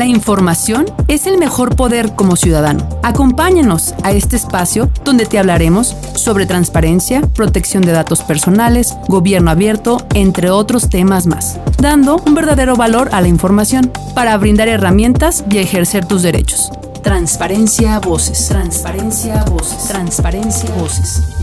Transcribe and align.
La 0.00 0.06
información 0.06 0.86
es 1.08 1.26
el 1.26 1.36
mejor 1.36 1.76
poder 1.76 2.14
como 2.14 2.34
ciudadano. 2.34 2.88
Acompáñanos 3.02 3.94
a 4.02 4.12
este 4.12 4.34
espacio 4.34 4.90
donde 5.04 5.26
te 5.26 5.38
hablaremos 5.38 5.94
sobre 6.14 6.46
transparencia, 6.46 7.20
protección 7.20 7.82
de 7.82 7.92
datos 7.92 8.22
personales, 8.22 8.96
gobierno 9.08 9.50
abierto, 9.50 9.98
entre 10.14 10.48
otros 10.48 10.88
temas 10.88 11.26
más, 11.26 11.58
dando 11.76 12.16
un 12.26 12.34
verdadero 12.34 12.76
valor 12.76 13.10
a 13.12 13.20
la 13.20 13.28
información 13.28 13.92
para 14.14 14.38
brindar 14.38 14.68
herramientas 14.68 15.44
y 15.50 15.58
ejercer 15.58 16.06
tus 16.06 16.22
derechos. 16.22 16.70
Transparencia 17.02 17.98
Voces. 17.98 18.48
Transparencia 18.48 19.44
Voces. 19.50 19.84
Transparencia 19.88 20.70
Voces. 20.76 21.39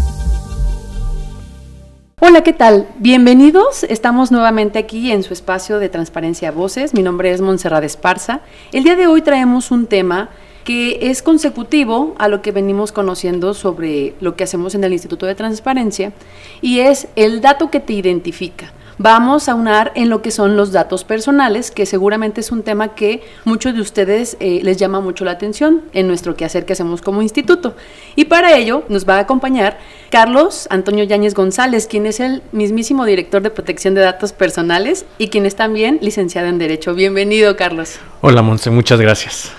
Hola, 2.19 2.41
¿qué 2.41 2.51
tal? 2.51 2.87
Bienvenidos. 2.97 3.83
Estamos 3.83 4.31
nuevamente 4.31 4.79
aquí 4.79 5.11
en 5.11 5.21
su 5.21 5.33
espacio 5.33 5.77
de 5.77 5.87
Transparencia 5.87 6.51
Voces. 6.51 6.95
Mi 6.95 7.03
nombre 7.03 7.29
es 7.29 7.41
Montserrat 7.41 7.83
Esparza. 7.83 8.41
El 8.71 8.83
día 8.85 8.95
de 8.95 9.05
hoy 9.05 9.21
traemos 9.21 9.69
un 9.69 9.85
tema 9.85 10.31
que 10.63 11.11
es 11.11 11.21
consecutivo 11.21 12.15
a 12.17 12.27
lo 12.27 12.41
que 12.41 12.51
venimos 12.51 12.91
conociendo 12.91 13.53
sobre 13.53 14.15
lo 14.19 14.35
que 14.35 14.45
hacemos 14.45 14.73
en 14.73 14.83
el 14.83 14.93
Instituto 14.93 15.27
de 15.27 15.35
Transparencia 15.35 16.11
y 16.59 16.79
es 16.79 17.07
el 17.15 17.39
dato 17.39 17.69
que 17.69 17.79
te 17.79 17.93
identifica 17.93 18.73
vamos 18.97 19.47
a 19.49 19.55
unar 19.55 19.91
en 19.95 20.09
lo 20.09 20.21
que 20.21 20.31
son 20.31 20.57
los 20.57 20.71
datos 20.71 21.03
personales, 21.03 21.71
que 21.71 21.85
seguramente 21.85 22.41
es 22.41 22.51
un 22.51 22.63
tema 22.63 22.95
que 22.95 23.21
muchos 23.45 23.73
de 23.73 23.81
ustedes 23.81 24.37
eh, 24.39 24.59
les 24.63 24.77
llama 24.77 24.99
mucho 24.99 25.25
la 25.25 25.31
atención 25.31 25.83
en 25.93 26.07
nuestro 26.07 26.35
quehacer 26.35 26.65
que 26.65 26.73
hacemos 26.73 27.01
como 27.01 27.21
instituto. 27.21 27.75
Y 28.15 28.25
para 28.25 28.55
ello 28.55 28.83
nos 28.89 29.07
va 29.07 29.17
a 29.17 29.19
acompañar 29.19 29.77
Carlos 30.09 30.67
Antonio 30.69 31.03
Yáñez 31.03 31.33
González, 31.33 31.87
quien 31.87 32.05
es 32.05 32.19
el 32.19 32.41
mismísimo 32.51 33.05
director 33.05 33.41
de 33.41 33.49
protección 33.49 33.93
de 33.93 34.01
datos 34.01 34.33
personales 34.33 35.05
y 35.17 35.29
quien 35.29 35.45
es 35.45 35.55
también 35.55 35.99
licenciado 36.01 36.47
en 36.47 36.57
Derecho. 36.57 36.93
Bienvenido, 36.93 37.55
Carlos. 37.55 37.99
Hola, 38.21 38.41
Monse, 38.41 38.69
muchas 38.69 38.99
gracias. 38.99 39.51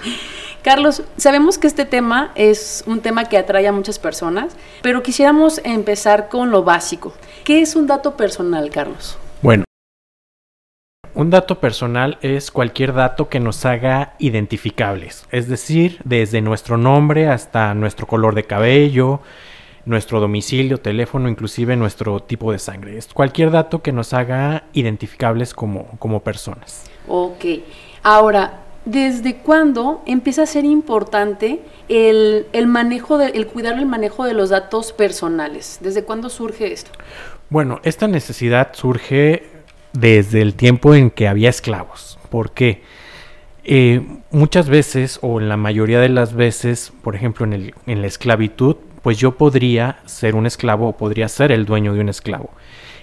Carlos, 0.63 1.03
sabemos 1.17 1.57
que 1.57 1.69
este 1.69 1.85
tema 1.85 2.33
es 2.35 2.83
un 2.87 3.01
tema 3.01 3.25
que 3.25 3.39
atrae 3.39 3.67
a 3.69 3.73
muchas 3.73 3.99
personas, 3.99 4.53
pero 4.83 5.03
quisiéramos 5.03 5.61
empezar 5.65 6.29
con 6.29 6.51
lo 6.51 6.65
básico. 6.65 7.15
¿Qué 7.45 7.63
es 7.63 7.77
un 7.77 7.87
dato 7.87 8.17
personal, 8.17 8.69
Carlos? 8.71 9.17
Un 11.19 11.31
dato 11.31 11.59
personal 11.59 12.17
es 12.23 12.53
cualquier 12.53 12.95
dato 12.95 13.29
que 13.29 13.41
nos 13.41 13.65
haga 13.65 14.15
identificables, 14.21 15.27
es 15.33 15.49
decir, 15.49 15.99
desde 16.05 16.41
nuestro 16.41 16.77
nombre 16.77 17.27
hasta 17.27 17.75
nuestro 17.75 18.07
color 18.07 18.37
de 18.37 18.45
cabello, 18.45 19.19
nuestro 19.85 20.21
domicilio, 20.21 20.79
teléfono, 20.79 21.29
inclusive 21.29 21.75
nuestro 21.75 22.21
tipo 22.21 22.53
de 22.53 22.61
sangre. 22.61 22.97
Es 22.97 23.09
cualquier 23.09 23.51
dato 23.51 23.83
que 23.83 23.91
nos 23.91 24.13
haga 24.13 24.67
identificables 24.75 25.55
como, 25.55 25.89
como 25.99 26.21
personas. 26.21 26.85
Ok. 27.09 27.45
Ahora, 28.05 28.61
¿desde 28.85 29.39
cuándo 29.39 30.03
empieza 30.07 30.45
a 30.45 30.47
ser 30.47 30.65
importante 30.65 31.63
el, 31.89 32.47
el 32.53 32.69
manejo 32.69 33.19
de, 33.19 33.31
el 33.31 33.49
cuidar 33.49 33.77
el 33.77 33.87
manejo 33.87 34.25
de 34.25 34.35
los 34.35 34.51
datos 34.51 34.93
personales? 34.93 35.81
¿Desde 35.81 36.05
cuándo 36.05 36.29
surge 36.29 36.73
esto? 36.73 36.93
Bueno, 37.51 37.81
esta 37.83 38.07
necesidad 38.07 38.69
surge 38.73 39.58
desde 40.01 40.43
el 40.43 40.55
tiempo 40.55 40.95
en 40.95 41.11
que 41.11 41.29
había 41.29 41.51
esclavos. 41.51 42.19
¿Por 42.31 42.53
qué? 42.53 42.83
Eh, 43.65 44.01
muchas 44.31 44.69
veces, 44.69 45.19
o 45.23 45.41
en 45.41 45.49
la 45.49 45.57
mayoría 45.57 46.01
de 46.01 46.09
las 46.09 46.35
veces, 46.35 46.93
por 47.03 47.15
ejemplo, 47.17 47.45
en, 47.45 47.53
el, 47.53 47.75
la 47.87 48.07
esclavitud, 48.07 48.77
pues 49.03 49.19
yo 49.19 49.37
podría 49.37 49.99
ser 50.07 50.35
un 50.37 50.47
esclavo 50.47 50.89
o 50.89 50.97
podría 50.97 51.29
ser 51.29 51.53
el 51.53 51.65
dueño 51.65 51.95
de 51.95 52.01
un 52.01 52.09
esclavo. 52.09 52.51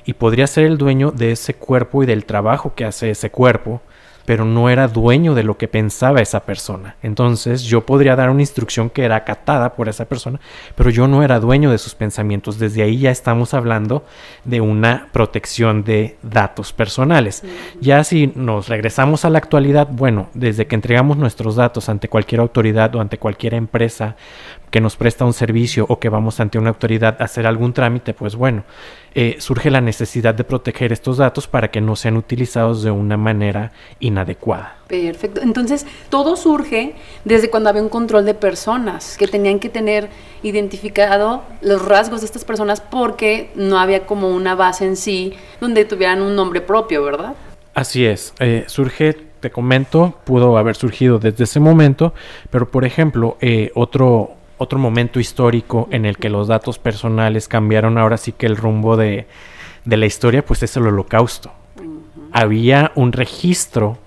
Y 0.06 0.14
podría 0.14 0.48
ser 0.48 0.66
el 0.66 0.78
dueño 0.78 1.12
de 1.12 1.32
ese 1.32 1.56
cuerpo 1.56 2.04
y 2.04 2.06
del 2.06 2.26
trabajo 2.26 2.76
que 2.76 2.86
hace 2.86 3.10
ese 3.10 3.30
cuerpo 3.30 3.82
pero 4.26 4.46
no 4.46 4.70
era 4.70 4.88
dueño 4.88 5.36
de 5.36 5.44
lo 5.44 5.58
que 5.58 5.68
pensaba 5.68 6.22
esa 6.22 6.46
persona. 6.46 6.96
Entonces 7.04 7.64
yo 7.64 7.86
podría 7.86 8.16
dar 8.16 8.30
una 8.30 8.42
instrucción 8.42 8.90
que 8.90 9.04
era 9.04 9.16
acatada 9.16 9.74
por 9.74 9.90
esa 9.90 10.06
persona, 10.06 10.40
pero 10.76 10.90
yo 10.90 11.08
no 11.08 11.24
era 11.24 11.40
dueño 11.40 11.72
de 11.72 11.78
sus 11.78 11.96
pensamientos. 11.96 12.60
Desde 12.60 12.84
ahí 12.84 12.98
ya 13.00 13.12
estamos 13.12 13.54
hablando 13.54 14.04
de 14.44 14.62
una 14.62 15.08
protección 15.12 15.84
de 15.84 16.18
datos 16.24 16.74
personales. 16.74 17.44
Ya 17.80 18.04
si 18.04 18.32
nos 18.36 18.68
regresamos 18.68 19.26
a 19.26 19.30
la 19.30 19.38
actualidad, 19.38 19.88
bueno, 19.92 20.30
desde 20.34 20.68
que 20.68 20.76
entregamos 20.76 21.18
nuestros 21.18 21.56
datos 21.56 21.90
ante 21.90 22.10
cualquier 22.10 22.42
autoridad 22.42 22.96
o 22.96 23.02
ante 23.02 23.18
cualquier 23.18 23.54
empresa 23.54 24.16
que 24.76 24.82
nos 24.82 24.98
presta 24.98 25.24
un 25.24 25.32
servicio 25.32 25.86
o 25.88 26.00
que 26.02 26.10
vamos 26.10 26.42
ante 26.42 26.60
una 26.60 26.68
autoridad 26.68 27.16
a 27.22 27.24
hacer 27.24 27.48
algún 27.48 27.72
trámite, 27.72 28.14
pues 28.14 28.36
bueno, 28.36 28.66
eh, 29.14 29.38
surge 29.40 29.72
la 29.72 29.80
necesidad 29.80 30.36
de 30.36 30.44
proteger 30.44 30.92
estos 30.92 31.16
datos 31.16 31.48
para 31.48 31.72
que 31.72 31.80
no 31.80 31.96
sean 31.96 32.18
utilizados 32.18 32.84
de 32.84 32.92
una 32.92 33.16
manera 33.16 33.72
inadecuada. 34.02 34.76
Perfecto. 34.88 35.40
Entonces, 35.42 35.88
todo 36.10 36.36
surge 36.36 36.94
desde 37.24 37.50
cuando 37.50 37.70
había 37.70 37.84
un 37.84 37.88
control 37.88 38.26
de 38.26 38.34
personas, 38.34 39.16
que 39.18 39.30
tenían 39.30 39.60
que 39.60 39.70
tener 39.70 40.10
identificado 40.44 41.44
los 41.62 41.86
rasgos 41.86 42.20
de 42.20 42.26
estas 42.26 42.44
personas 42.44 42.82
porque 42.82 43.52
no 43.56 43.80
había 43.80 44.06
como 44.06 44.30
una 44.32 44.56
base 44.56 44.86
en 44.86 44.98
sí 44.98 45.36
donde 45.62 45.86
tuvieran 45.86 46.22
un 46.22 46.36
nombre 46.36 46.60
propio, 46.60 47.02
¿verdad? 47.02 47.34
Así 47.74 48.06
es. 48.06 48.34
Eh, 48.42 48.66
surge, 48.68 49.14
te 49.40 49.52
comento, 49.52 50.16
pudo 50.26 50.58
haber 50.58 50.76
surgido 50.76 51.18
desde 51.18 51.46
ese 51.46 51.62
momento, 51.62 52.14
pero 52.50 52.70
por 52.70 52.84
ejemplo, 52.84 53.38
eh, 53.40 53.72
otro, 53.74 54.36
otro 54.58 54.80
momento 54.80 55.20
histórico 55.20 55.88
en 55.92 56.06
el 56.06 56.18
que 56.18 56.30
los 56.30 56.48
datos 56.48 56.80
personales 56.80 57.48
cambiaron 57.48 57.98
ahora 57.98 58.18
sí 58.18 58.32
que 58.32 58.46
el 58.46 58.58
rumbo 58.58 58.98
de, 58.98 59.28
la 59.86 60.06
historia, 60.06 60.46
pues 60.46 60.64
es 60.64 60.76
el 60.78 60.88
holocausto. 60.88 61.52
Había 62.32 62.92
un 62.96 63.12
registro 63.12 63.98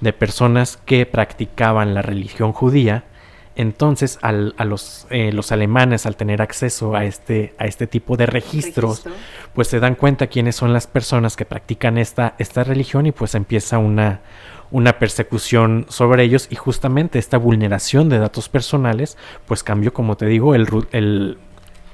de 0.00 0.12
personas 0.12 0.76
que 0.76 1.06
practicaban 1.06 1.94
la 1.94 2.02
religión 2.02 2.52
judía, 2.52 3.04
entonces 3.56 4.18
a 4.22 4.32
los, 4.32 5.06
eh, 5.10 5.32
los 5.32 5.50
alemanes 5.50 6.06
al 6.06 6.16
tener 6.16 6.42
acceso 6.42 6.94
a 6.94 7.04
este, 7.04 7.54
a 7.58 7.66
este 7.66 7.86
tipo 7.86 8.16
de 8.16 8.26
registros, 8.26 9.04
pues 9.52 9.68
se 9.68 9.80
dan 9.80 9.96
cuenta 9.96 10.28
quiénes 10.28 10.54
son 10.54 10.72
las 10.72 10.86
personas 10.86 11.36
que 11.36 11.44
practican 11.44 11.98
esta, 11.98 12.34
esta 12.38 12.62
religión 12.62 13.06
y 13.06 13.12
pues 13.12 13.34
empieza 13.34 13.78
una, 13.78 14.20
una 14.70 14.98
persecución 14.98 15.86
sobre 15.88 16.24
ellos 16.24 16.46
y 16.50 16.56
justamente 16.56 17.18
esta 17.18 17.38
vulneración 17.38 18.08
de 18.08 18.18
datos 18.18 18.48
personales 18.48 19.16
pues 19.46 19.62
cambió 19.62 19.92
como 19.92 20.16
te 20.16 20.26
digo 20.26 20.54
el, 20.54 20.68
el 20.92 21.38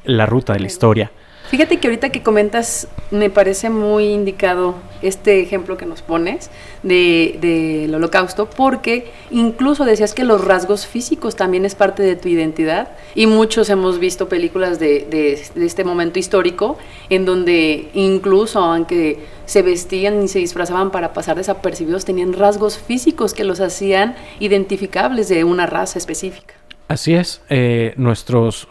la 0.05 0.27
ruta 0.27 0.53
de 0.53 0.61
la 0.61 0.67
historia. 0.67 1.11
Fíjate 1.51 1.79
que 1.79 1.89
ahorita 1.89 2.11
que 2.11 2.23
comentas, 2.23 2.89
me 3.11 3.29
parece 3.29 3.69
muy 3.69 4.07
indicado 4.07 4.77
este 5.03 5.41
ejemplo 5.41 5.77
que 5.77 5.85
nos 5.85 6.01
pones 6.01 6.51
del 6.83 7.39
de, 7.41 7.91
holocausto, 7.95 8.49
porque 8.49 9.13
incluso 9.31 9.85
decías 9.85 10.15
que 10.15 10.25
los 10.25 10.43
rasgos 10.43 10.87
físicos 10.87 11.37
también 11.37 11.67
es 11.67 11.75
parte 11.75 12.03
de 12.03 12.17
tu 12.17 12.29
identidad, 12.29 12.89
y 13.15 13.27
muchos 13.27 13.69
hemos 13.69 13.99
visto 13.99 14.29
películas 14.29 14.79
de, 14.79 15.07
de 15.55 15.67
este 15.67 15.85
momento 15.85 16.19
histórico, 16.19 16.79
en 17.11 17.27
donde 17.27 17.89
incluso 17.93 18.61
aunque 18.61 19.19
se 19.45 19.61
vestían 19.61 20.23
y 20.23 20.29
se 20.29 20.39
disfrazaban 20.39 20.91
para 20.91 21.13
pasar 21.13 21.37
desapercibidos, 21.37 22.07
tenían 22.07 22.33
rasgos 22.33 22.79
físicos 22.79 23.35
que 23.35 23.45
los 23.45 23.61
hacían 23.61 24.17
identificables 24.41 25.29
de 25.29 25.45
una 25.45 25.67
raza 25.67 25.99
específica. 25.99 26.55
Así 26.89 27.15
es, 27.15 27.43
eh, 27.49 27.95
nuestros 27.97 28.69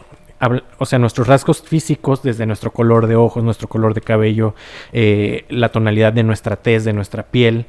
o 0.78 0.86
sea, 0.86 0.98
nuestros 0.98 1.26
rasgos 1.26 1.62
físicos, 1.62 2.22
desde 2.22 2.46
nuestro 2.46 2.72
color 2.72 3.06
de 3.06 3.16
ojos, 3.16 3.44
nuestro 3.44 3.68
color 3.68 3.94
de 3.94 4.00
cabello, 4.00 4.54
eh, 4.92 5.44
la 5.48 5.70
tonalidad 5.70 6.12
de 6.12 6.22
nuestra 6.22 6.56
tez, 6.56 6.84
de 6.84 6.92
nuestra 6.92 7.24
piel, 7.24 7.66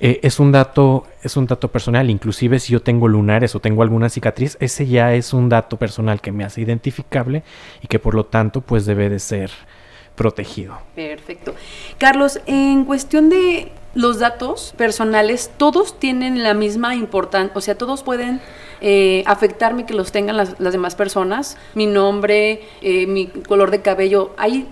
eh, 0.00 0.18
es 0.24 0.40
un 0.40 0.50
dato, 0.50 1.06
es 1.22 1.36
un 1.36 1.46
dato 1.46 1.68
personal. 1.68 2.10
Inclusive 2.10 2.58
si 2.58 2.72
yo 2.72 2.82
tengo 2.82 3.06
lunares 3.06 3.54
o 3.54 3.60
tengo 3.60 3.82
alguna 3.82 4.08
cicatriz, 4.08 4.56
ese 4.60 4.86
ya 4.86 5.14
es 5.14 5.32
un 5.32 5.48
dato 5.48 5.76
personal 5.76 6.20
que 6.20 6.32
me 6.32 6.44
hace 6.44 6.60
identificable 6.60 7.44
y 7.82 7.86
que 7.86 7.98
por 7.98 8.14
lo 8.14 8.26
tanto, 8.26 8.62
pues 8.62 8.84
debe 8.84 9.08
de 9.08 9.20
ser 9.20 9.50
protegido. 10.16 10.78
Perfecto. 10.94 11.54
Carlos, 11.98 12.40
en 12.46 12.84
cuestión 12.84 13.28
de 13.28 13.72
los 13.94 14.18
datos 14.18 14.74
personales, 14.76 15.50
todos 15.56 15.98
tienen 15.98 16.42
la 16.42 16.54
misma 16.54 16.94
importancia, 16.94 17.52
o 17.54 17.60
sea, 17.60 17.76
todos 17.76 18.02
pueden 18.02 18.40
eh, 18.80 19.22
afectarme 19.26 19.84
que 19.84 19.94
los 19.94 20.12
tengan 20.12 20.36
las, 20.36 20.58
demás 20.58 20.94
personas, 20.94 21.56
mi 21.74 21.86
nombre, 21.86 22.62
eh, 22.80 23.06
mi 23.06 23.26
color 23.26 23.70
de 23.70 23.82
cabello, 23.82 24.32
hay, 24.36 24.66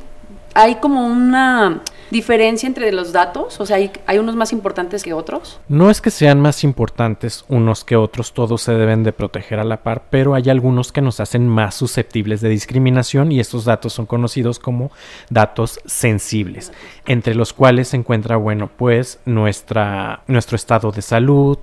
hay 0.54 0.76
como 0.76 1.06
una 1.06 1.82
diferencia 2.10 2.66
entre 2.66 2.92
los 2.92 3.12
datos? 3.12 3.60
O 3.60 3.66
sea, 3.66 3.76
¿hay, 3.76 3.90
¿hay, 4.06 4.18
unos 4.18 4.36
más 4.36 4.52
importantes 4.52 5.02
que 5.02 5.12
otros? 5.12 5.60
No 5.68 5.90
es 5.90 6.00
que 6.00 6.10
sean 6.10 6.40
más 6.40 6.64
importantes 6.64 7.44
unos 7.48 7.84
que 7.84 7.96
otros, 7.96 8.32
todos 8.34 8.62
se 8.62 8.72
deben 8.72 9.04
de 9.04 9.12
proteger 9.12 9.60
a 9.60 9.64
la 9.64 9.82
par, 9.82 10.04
pero 10.10 10.34
hay 10.34 10.50
algunos 10.50 10.92
que 10.92 11.00
nos 11.00 11.20
hacen 11.20 11.48
más 11.48 11.74
susceptibles 11.74 12.40
de 12.40 12.48
discriminación 12.48 13.32
y 13.32 13.40
estos 13.40 13.64
datos 13.64 13.92
son 13.92 14.06
conocidos 14.06 14.58
como 14.58 14.90
datos 15.30 15.80
sensibles, 15.86 16.72
entre 17.06 17.34
los 17.34 17.52
cuales 17.52 17.88
se 17.88 17.96
encuentra, 17.96 18.36
bueno, 18.36 18.70
pues 18.76 19.20
nuestra, 19.24 20.22
nuestro 20.26 20.56
estado 20.56 20.90
de 20.92 21.02
salud, 21.02 21.58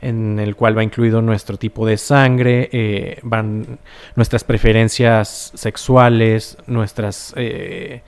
en 0.00 0.38
el 0.38 0.54
cual 0.54 0.76
va 0.78 0.84
incluido 0.84 1.22
nuestro 1.22 1.56
tipo 1.56 1.86
de 1.86 1.96
sangre, 1.96 2.68
eh, 2.72 3.18
van 3.22 3.78
nuestras 4.14 4.44
preferencias 4.44 5.52
sexuales, 5.54 6.56
nuestras... 6.66 7.32
Eh, 7.36 8.02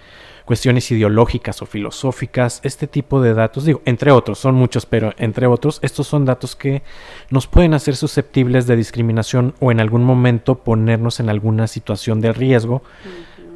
cuestiones 0.51 0.91
ideológicas 0.91 1.63
o 1.63 1.65
filosóficas, 1.65 2.61
este 2.65 2.89
tipo 2.89 3.23
de 3.23 3.35
datos, 3.35 3.67
digo, 3.67 3.83
entre 3.85 4.11
otros, 4.11 4.41
son 4.41 4.57
muchos, 4.57 4.85
pero 4.85 5.15
entre 5.17 5.47
otros, 5.47 5.79
estos 5.81 6.09
son 6.09 6.25
datos 6.25 6.57
que 6.57 6.83
nos 7.31 7.47
pueden 7.47 7.73
hacer 7.73 7.95
susceptibles 7.95 8.67
de 8.67 8.75
discriminación 8.75 9.55
o 9.61 9.71
en 9.71 9.79
algún 9.79 10.03
momento 10.03 10.57
ponernos 10.57 11.21
en 11.21 11.29
alguna 11.29 11.69
situación 11.69 12.21
de 12.21 12.33
riesgo 12.33 12.83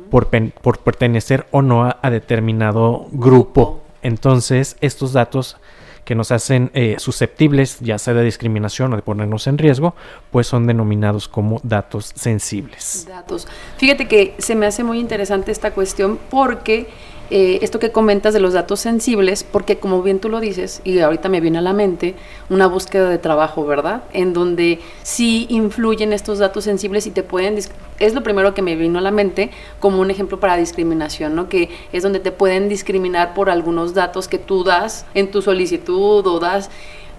por, 0.09 0.29
pertenecer 0.29 1.49
o 1.51 1.63
no 1.63 1.83
a, 1.85 2.11
determinado 2.11 3.09
grupo. 3.11 3.83
Entonces, 4.03 4.77
estos 4.81 5.13
datos 5.13 5.57
que 6.05 6.15
nos 6.15 6.31
hacen 6.33 6.71
eh, 6.75 6.97
susceptibles, 6.99 7.79
ya 7.81 7.99
sea 7.99 8.15
de 8.15 8.23
discriminación 8.23 8.93
o 8.93 8.97
de 8.97 9.03
ponernos 9.03 9.47
en 9.47 9.59
riesgo, 9.59 9.95
pues 10.31 10.47
son 10.47 10.67
denominados 10.67 11.29
como 11.29 11.61
datos 11.63 12.13
sensibles. 12.15 13.07
Datos. 13.09 13.49
Fíjate 13.79 14.07
que 14.07 14.35
se 14.39 14.55
me 14.55 14.67
hace 14.67 14.85
muy 14.85 14.99
interesante 14.99 15.53
esta 15.53 15.73
cuestión 15.73 16.19
porque 16.31 16.89
eh, 17.31 17.59
esto 17.63 17.79
que 17.79 17.91
comentas 17.91 18.35
de 18.35 18.41
los 18.41 18.53
datos 18.53 18.81
sensibles, 18.81 19.45
porque 19.45 19.79
como 19.79 20.03
bien 20.03 20.21
tú 20.21 20.29
lo 20.29 20.41
dices, 20.41 20.83
y 20.85 20.99
ahorita 20.99 21.29
me 21.29 21.41
viene 21.41 21.59
a 21.59 21.63
la 21.63 21.73
mente, 21.73 22.15
una 22.51 22.67
búsqueda 22.67 23.09
de 23.09 23.19
trabajo, 23.19 23.65
¿verdad? 23.65 24.03
En 24.13 24.35
donde 24.35 24.79
sí 25.03 25.47
influyen 25.49 26.13
estos 26.13 26.39
datos 26.39 26.65
sensibles 26.65 27.07
y 27.07 27.11
te 27.11 27.23
pueden, 27.23 27.59
es 27.99 28.15
lo 28.15 28.23
primero 28.23 28.53
que 28.53 28.63
me 28.63 28.77
vino 28.77 28.99
a 28.99 29.03
la 29.03 29.11
mente 29.11 29.51
como 29.81 30.01
un 30.01 30.11
ejemplo 30.11 30.39
para 30.39 30.57
discriminación, 30.57 31.35
¿no? 31.35 31.49
Que 31.49 31.71
es 31.93 32.03
donde 32.03 32.21
te 32.21 32.31
pueden 32.31 32.69
discriminar 32.69 33.33
por 33.33 33.49
algunos 33.49 33.95
datos 33.95 34.29
que 34.29 34.39
tú 34.39 34.63
das 34.63 35.07
en 35.15 35.31
tu 35.31 35.43
solicitud 35.43 36.27
o 36.27 36.39
das... 36.39 36.71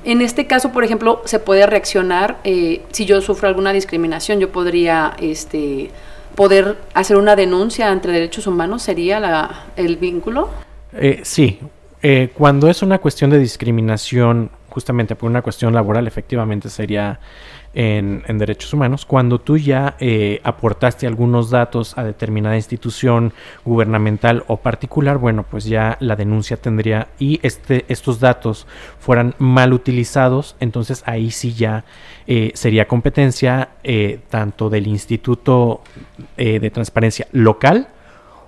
En 0.03 0.21
este 0.21 0.45
caso, 0.45 0.71
por 0.71 0.83
ejemplo, 0.83 1.23
se 1.25 1.39
puede 1.39 1.65
reaccionar, 1.65 2.37
eh, 2.43 2.83
si 2.91 3.05
yo 3.05 3.21
sufro 3.21 3.47
alguna 3.47 3.73
discriminación, 3.73 4.39
yo 4.39 4.51
podría, 4.51 5.15
este, 5.19 5.89
poder 6.35 6.77
hacer 6.93 7.17
una 7.17 7.35
denuncia 7.35 7.89
ante 7.89 8.09
derechos 8.09 8.47
humanos 8.47 8.83
sería 8.83 9.19
la, 9.19 9.65
el 9.75 9.97
vínculo? 9.97 10.49
Eh, 10.93 11.21
sí, 11.23 11.59
eh, 12.01 12.29
cuando 12.33 12.69
es 12.69 12.81
una 12.81 12.99
cuestión 12.99 13.29
de 13.31 13.39
discriminación, 13.39 14.51
justamente 14.69 15.15
por 15.15 15.29
una 15.29 15.41
cuestión 15.41 15.73
laboral, 15.73 16.07
efectivamente 16.07 16.69
sería 16.69 17.19
en, 17.75 18.37
derechos 18.37 18.73
humanos, 18.73 19.05
cuando 19.05 19.39
tú 19.39 19.57
ya 19.57 19.95
eh, 19.99 20.39
aportaste 20.43 21.05
algunos 21.05 21.49
datos 21.49 21.97
a 21.97 22.03
determinada 22.03 22.55
institución 22.55 23.33
gubernamental 23.65 24.43
o 24.47 24.57
particular, 24.57 25.17
bueno, 25.17 25.43
pues 25.43 25.65
ya 25.65 25.97
la 25.99 26.15
denuncia 26.15 26.57
tendría 26.57 27.09
y 27.19 27.39
este, 27.43 27.85
estos 27.89 28.19
datos 28.19 28.65
fueran 28.99 29.35
mal 29.37 29.73
utilizados, 29.73 30.55
entonces 30.59 31.03
ahí 31.05 31.31
sí 31.31 31.53
ya 31.53 31.83
eh, 32.27 32.51
sería 32.55 32.87
competencia 32.87 33.69
eh, 33.83 34.19
tanto 34.29 34.69
del 34.69 34.87
Instituto 34.87 35.81
de 36.37 36.69
Transparencia 36.69 37.27
local, 37.31 37.89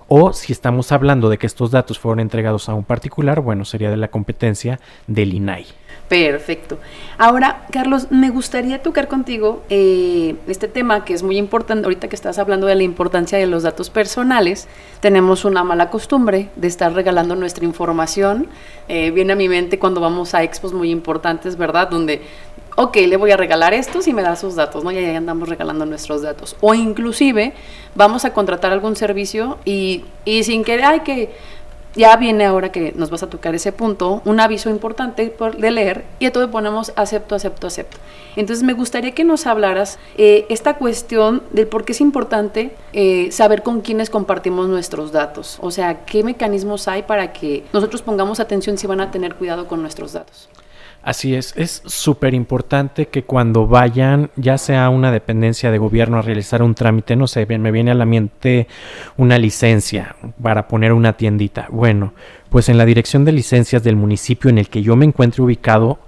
o 0.08 0.32
si 0.32 0.52
estamos 0.52 0.90
hablando 0.90 1.28
de 1.28 1.38
que 1.38 1.46
estos 1.46 1.70
datos 1.70 1.98
fueron 1.98 2.20
entregados 2.20 2.68
a 2.68 2.74
un 2.74 2.84
particular, 2.84 3.40
bueno, 3.40 3.64
sería 3.64 3.90
de 3.90 3.96
la 3.98 4.08
competencia 4.08 4.80
del 5.06 5.34
INAI. 5.34 5.66
Perfecto. 6.08 6.78
Ahora, 7.18 7.66
Carlos, 7.70 8.10
me 8.10 8.30
gustaría 8.30 8.82
tocar 8.82 9.08
contigo 9.08 9.62
eh, 9.68 10.36
este 10.46 10.66
tema 10.66 11.04
que 11.04 11.12
es 11.12 11.22
muy 11.22 11.36
importante. 11.36 11.84
Ahorita 11.84 12.08
que 12.08 12.16
estás 12.16 12.38
hablando 12.38 12.66
de 12.66 12.74
la 12.74 12.82
importancia 12.82 13.36
de 13.36 13.46
los 13.46 13.62
datos 13.62 13.90
personales, 13.90 14.68
tenemos 15.00 15.44
una 15.44 15.64
mala 15.64 15.90
costumbre 15.90 16.48
de 16.56 16.66
estar 16.66 16.94
regalando 16.94 17.36
nuestra 17.36 17.66
información. 17.66 18.48
Eh, 18.88 19.10
viene 19.10 19.34
a 19.34 19.36
mi 19.36 19.50
mente 19.50 19.78
cuando 19.78 20.00
vamos 20.00 20.34
a 20.34 20.42
expos 20.42 20.72
muy 20.72 20.90
importantes, 20.90 21.56
¿verdad? 21.56 21.90
Donde, 21.90 22.22
ok, 22.80 22.96
le 23.08 23.16
voy 23.16 23.32
a 23.32 23.36
regalar 23.36 23.74
estos 23.74 24.06
y 24.06 24.12
me 24.12 24.22
da 24.22 24.36
sus 24.36 24.54
datos, 24.54 24.84
¿no? 24.84 24.92
Ya, 24.92 25.00
ya 25.00 25.16
andamos 25.16 25.48
regalando 25.48 25.84
nuestros 25.84 26.22
datos. 26.22 26.54
O 26.60 26.74
inclusive 26.74 27.52
vamos 27.96 28.24
a 28.24 28.32
contratar 28.32 28.72
algún 28.72 28.94
servicio 28.94 29.58
y, 29.64 30.04
y 30.24 30.44
sin 30.44 30.62
querer, 30.62 30.84
hay 30.84 31.00
que 31.00 31.30
ya 31.96 32.14
viene 32.16 32.44
ahora 32.44 32.70
que 32.70 32.92
nos 32.94 33.10
vas 33.10 33.24
a 33.24 33.30
tocar 33.30 33.56
ese 33.56 33.72
punto, 33.72 34.22
un 34.24 34.38
aviso 34.38 34.70
importante 34.70 35.34
de 35.58 35.70
leer 35.72 36.04
y 36.20 36.26
a 36.26 36.32
todo 36.32 36.48
ponemos 36.52 36.92
acepto, 36.94 37.34
acepto, 37.34 37.66
acepto. 37.66 37.96
Entonces 38.36 38.62
me 38.62 38.74
gustaría 38.74 39.10
que 39.10 39.24
nos 39.24 39.48
hablaras 39.48 39.98
eh, 40.16 40.46
esta 40.48 40.74
cuestión 40.74 41.42
del 41.50 41.66
por 41.66 41.84
qué 41.84 41.92
es 41.92 42.00
importante 42.00 42.76
eh, 42.92 43.32
saber 43.32 43.64
con 43.64 43.80
quiénes 43.80 44.10
compartimos 44.10 44.68
nuestros 44.68 45.10
datos. 45.10 45.58
O 45.60 45.72
sea, 45.72 46.04
qué 46.04 46.22
mecanismos 46.22 46.86
hay 46.86 47.02
para 47.02 47.32
que 47.32 47.64
nosotros 47.72 48.02
pongamos 48.02 48.38
atención 48.38 48.78
si 48.78 48.86
van 48.86 49.00
a 49.00 49.10
tener 49.10 49.34
cuidado 49.34 49.66
con 49.66 49.82
nuestros 49.82 50.12
datos. 50.12 50.48
Así 51.02 51.34
es, 51.34 51.54
es 51.56 51.82
súper 51.86 52.34
importante 52.34 53.06
que 53.06 53.22
cuando 53.22 53.66
vayan, 53.66 54.30
ya 54.36 54.58
sea 54.58 54.90
una 54.90 55.10
dependencia 55.10 55.70
de 55.70 55.78
gobierno 55.78 56.18
a 56.18 56.22
realizar 56.22 56.62
un 56.62 56.74
trámite, 56.74 57.16
no 57.16 57.26
sé, 57.26 57.46
me 57.46 57.70
viene 57.70 57.92
a 57.92 57.94
la 57.94 58.04
mente 58.04 58.66
una 59.16 59.38
licencia 59.38 60.16
para 60.42 60.68
poner 60.68 60.92
una 60.92 61.14
tiendita. 61.14 61.68
Bueno, 61.70 62.12
pues 62.50 62.68
en 62.68 62.78
la 62.78 62.84
dirección 62.84 63.24
de 63.24 63.32
licencias 63.32 63.82
del 63.84 63.96
municipio 63.96 64.50
en 64.50 64.58
el 64.58 64.68
que 64.68 64.82
yo 64.82 64.96
me 64.96 65.06
encuentre 65.06 65.42
ubicado, 65.42 66.00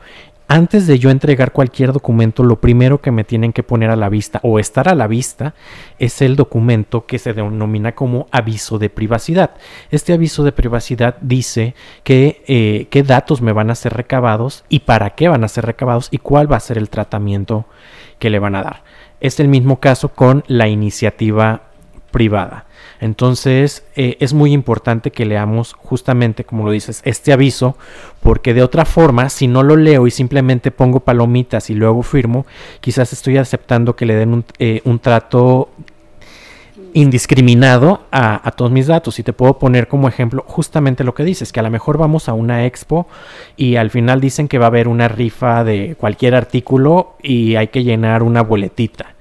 antes 0.50 0.88
de 0.88 0.98
yo 0.98 1.10
entregar 1.10 1.52
cualquier 1.52 1.92
documento, 1.92 2.42
lo 2.42 2.60
primero 2.60 3.00
que 3.00 3.12
me 3.12 3.22
tienen 3.22 3.52
que 3.52 3.62
poner 3.62 3.88
a 3.88 3.94
la 3.94 4.08
vista 4.08 4.40
o 4.42 4.58
estar 4.58 4.88
a 4.88 4.96
la 4.96 5.06
vista 5.06 5.54
es 6.00 6.22
el 6.22 6.34
documento 6.34 7.06
que 7.06 7.20
se 7.20 7.32
denomina 7.32 7.94
como 7.94 8.26
aviso 8.32 8.76
de 8.80 8.90
privacidad. 8.90 9.52
Este 9.92 10.12
aviso 10.12 10.42
de 10.42 10.50
privacidad 10.50 11.14
dice 11.20 11.76
que, 12.02 12.42
eh, 12.48 12.88
qué 12.90 13.04
datos 13.04 13.42
me 13.42 13.52
van 13.52 13.70
a 13.70 13.76
ser 13.76 13.92
recabados 13.92 14.64
y 14.68 14.80
para 14.80 15.10
qué 15.10 15.28
van 15.28 15.44
a 15.44 15.48
ser 15.48 15.66
recabados 15.66 16.08
y 16.10 16.18
cuál 16.18 16.50
va 16.50 16.56
a 16.56 16.60
ser 16.60 16.78
el 16.78 16.90
tratamiento 16.90 17.66
que 18.18 18.28
le 18.28 18.40
van 18.40 18.56
a 18.56 18.64
dar. 18.64 18.82
Es 19.20 19.38
el 19.38 19.46
mismo 19.46 19.78
caso 19.78 20.08
con 20.08 20.42
la 20.48 20.66
iniciativa 20.66 21.69
privada. 22.10 22.66
Entonces 23.00 23.84
eh, 23.96 24.16
es 24.20 24.34
muy 24.34 24.52
importante 24.52 25.10
que 25.10 25.24
leamos 25.24 25.72
justamente, 25.72 26.44
como 26.44 26.64
lo 26.64 26.70
dices, 26.70 27.00
este 27.04 27.32
aviso, 27.32 27.76
porque 28.22 28.52
de 28.52 28.62
otra 28.62 28.84
forma, 28.84 29.30
si 29.30 29.46
no 29.46 29.62
lo 29.62 29.76
leo 29.76 30.06
y 30.06 30.10
simplemente 30.10 30.70
pongo 30.70 31.00
palomitas 31.00 31.70
y 31.70 31.74
luego 31.74 32.02
firmo, 32.02 32.46
quizás 32.80 33.12
estoy 33.12 33.38
aceptando 33.38 33.96
que 33.96 34.06
le 34.06 34.14
den 34.14 34.34
un, 34.34 34.44
eh, 34.58 34.82
trato 35.00 35.70
indiscriminado 36.92 38.02
a, 38.10 38.46
a, 38.46 38.50
todos 38.50 38.70
mis 38.70 38.88
datos 38.88 39.18
y 39.18 39.22
te 39.22 39.32
puedo 39.32 39.58
poner 39.58 39.86
como 39.86 40.08
ejemplo 40.08 40.44
justamente 40.46 41.04
lo 41.04 41.14
que 41.14 41.24
dices, 41.24 41.52
que 41.52 41.60
a 41.60 41.62
lo 41.62 41.70
mejor 41.70 41.98
vamos 41.98 42.28
a 42.28 42.32
una 42.32 42.66
expo 42.66 43.06
y 43.56 43.76
al 43.76 43.90
final 43.90 44.20
dicen 44.20 44.48
que 44.48 44.58
va 44.58 44.66
a 44.66 44.68
haber 44.68 44.88
una 44.88 45.06
rifa 45.06 45.62
de 45.62 45.94
cualquier 45.96 46.34
artículo 46.34 47.14
y 47.22 47.54
hay 47.54 47.68
que 47.68 47.84
llenar 47.84 48.22
una 48.24 48.42
boletita. 48.42 49.14